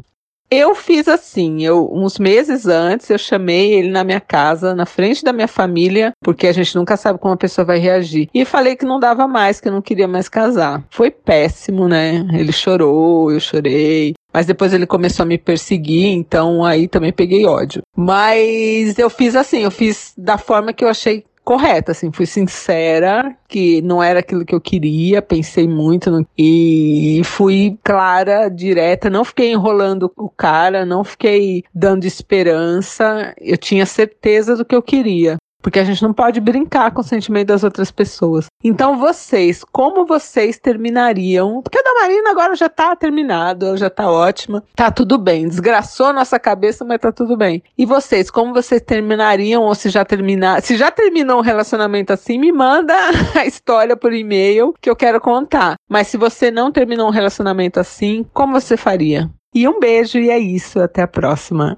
Eu 0.49 0.73
fiz 0.73 1.09
assim, 1.09 1.63
eu 1.63 1.89
uns 1.91 2.17
meses 2.17 2.67
antes 2.67 3.09
eu 3.09 3.17
chamei 3.17 3.73
ele 3.73 3.89
na 3.89 4.03
minha 4.03 4.21
casa, 4.21 4.73
na 4.73 4.85
frente 4.85 5.21
da 5.21 5.33
minha 5.33 5.47
família, 5.47 6.13
porque 6.23 6.47
a 6.47 6.53
gente 6.53 6.73
nunca 6.75 6.95
sabe 6.95 7.19
como 7.19 7.33
a 7.33 7.37
pessoa 7.37 7.65
vai 7.65 7.79
reagir. 7.79 8.29
E 8.33 8.45
falei 8.45 8.77
que 8.77 8.85
não 8.85 8.97
dava 8.97 9.27
mais, 9.27 9.59
que 9.59 9.67
eu 9.67 9.73
não 9.73 9.81
queria 9.81 10.07
mais 10.07 10.29
casar. 10.29 10.85
Foi 10.89 11.11
péssimo, 11.11 11.89
né? 11.89 12.25
Ele 12.33 12.53
chorou, 12.53 13.29
eu 13.29 13.41
chorei. 13.41 14.13
Mas 14.33 14.45
depois 14.45 14.73
ele 14.73 14.85
começou 14.85 15.23
a 15.23 15.27
me 15.27 15.37
perseguir, 15.37 16.07
então 16.07 16.63
aí 16.63 16.87
também 16.87 17.11
peguei 17.11 17.45
ódio. 17.45 17.81
Mas 17.95 18.97
eu 18.97 19.09
fiz 19.09 19.35
assim, 19.35 19.63
eu 19.63 19.71
fiz 19.71 20.13
da 20.17 20.37
forma 20.37 20.71
que 20.71 20.85
eu 20.85 20.89
achei 20.89 21.25
correta, 21.47 21.93
assim, 21.93 22.11
fui 22.11 22.25
sincera, 22.25 23.33
que 23.47 23.81
não 23.81 24.03
era 24.03 24.19
aquilo 24.19 24.43
que 24.43 24.53
eu 24.53 24.59
queria, 24.59 25.21
pensei 25.21 25.65
muito 25.65 26.11
no, 26.11 26.27
e 26.37 27.21
fui 27.23 27.79
clara, 27.81 28.49
direta, 28.49 29.09
não 29.09 29.23
fiquei 29.23 29.53
enrolando 29.53 30.11
o 30.17 30.29
cara, 30.29 30.85
não 30.85 31.05
fiquei 31.05 31.63
dando 31.73 32.03
esperança, 32.03 33.33
eu 33.39 33.57
tinha 33.57 33.85
certeza 33.85 34.57
do 34.57 34.65
que 34.65 34.75
eu 34.75 34.81
queria. 34.81 35.37
Porque 35.61 35.79
a 35.79 35.83
gente 35.83 36.03
não 36.03 36.13
pode 36.13 36.39
brincar 36.39 36.91
com 36.91 37.01
o 37.01 37.03
sentimento 37.03 37.47
das 37.47 37.63
outras 37.63 37.91
pessoas. 37.91 38.45
Então, 38.63 38.97
vocês, 38.97 39.63
como 39.63 40.05
vocês 40.05 40.57
terminariam? 40.57 41.61
Porque 41.61 41.79
a 41.79 41.81
da 41.81 41.93
Marina 42.01 42.31
agora 42.31 42.55
já 42.55 42.69
tá 42.69 42.95
terminado, 42.95 43.65
ela 43.65 43.77
já 43.77 43.89
tá 43.89 44.09
ótima. 44.09 44.63
Tá 44.75 44.91
tudo 44.91 45.17
bem. 45.17 45.47
Desgraçou 45.47 46.13
nossa 46.13 46.39
cabeça, 46.39 46.85
mas 46.85 46.99
tá 46.99 47.11
tudo 47.11 47.35
bem. 47.35 47.63
E 47.77 47.85
vocês, 47.85 48.29
como 48.29 48.53
vocês 48.53 48.81
terminariam? 48.81 49.63
Ou 49.63 49.75
se 49.75 49.89
já 49.89 50.05
terminar, 50.05 50.61
se 50.61 50.77
já 50.77 50.91
terminou 50.91 51.39
um 51.39 51.43
relacionamento 51.43 52.13
assim, 52.13 52.37
me 52.37 52.51
manda 52.51 52.93
a 53.35 53.45
história 53.45 53.95
por 53.95 54.13
e-mail 54.13 54.73
que 54.79 54.89
eu 54.89 54.95
quero 54.95 55.19
contar. 55.19 55.75
Mas 55.89 56.07
se 56.07 56.17
você 56.17 56.51
não 56.51 56.71
terminou 56.71 57.07
um 57.07 57.11
relacionamento 57.11 57.79
assim, 57.79 58.25
como 58.33 58.59
você 58.59 58.77
faria? 58.77 59.29
E 59.53 59.67
um 59.67 59.79
beijo 59.79 60.19
e 60.19 60.29
é 60.29 60.37
isso. 60.37 60.79
Até 60.79 61.01
a 61.01 61.07
próxima. 61.07 61.77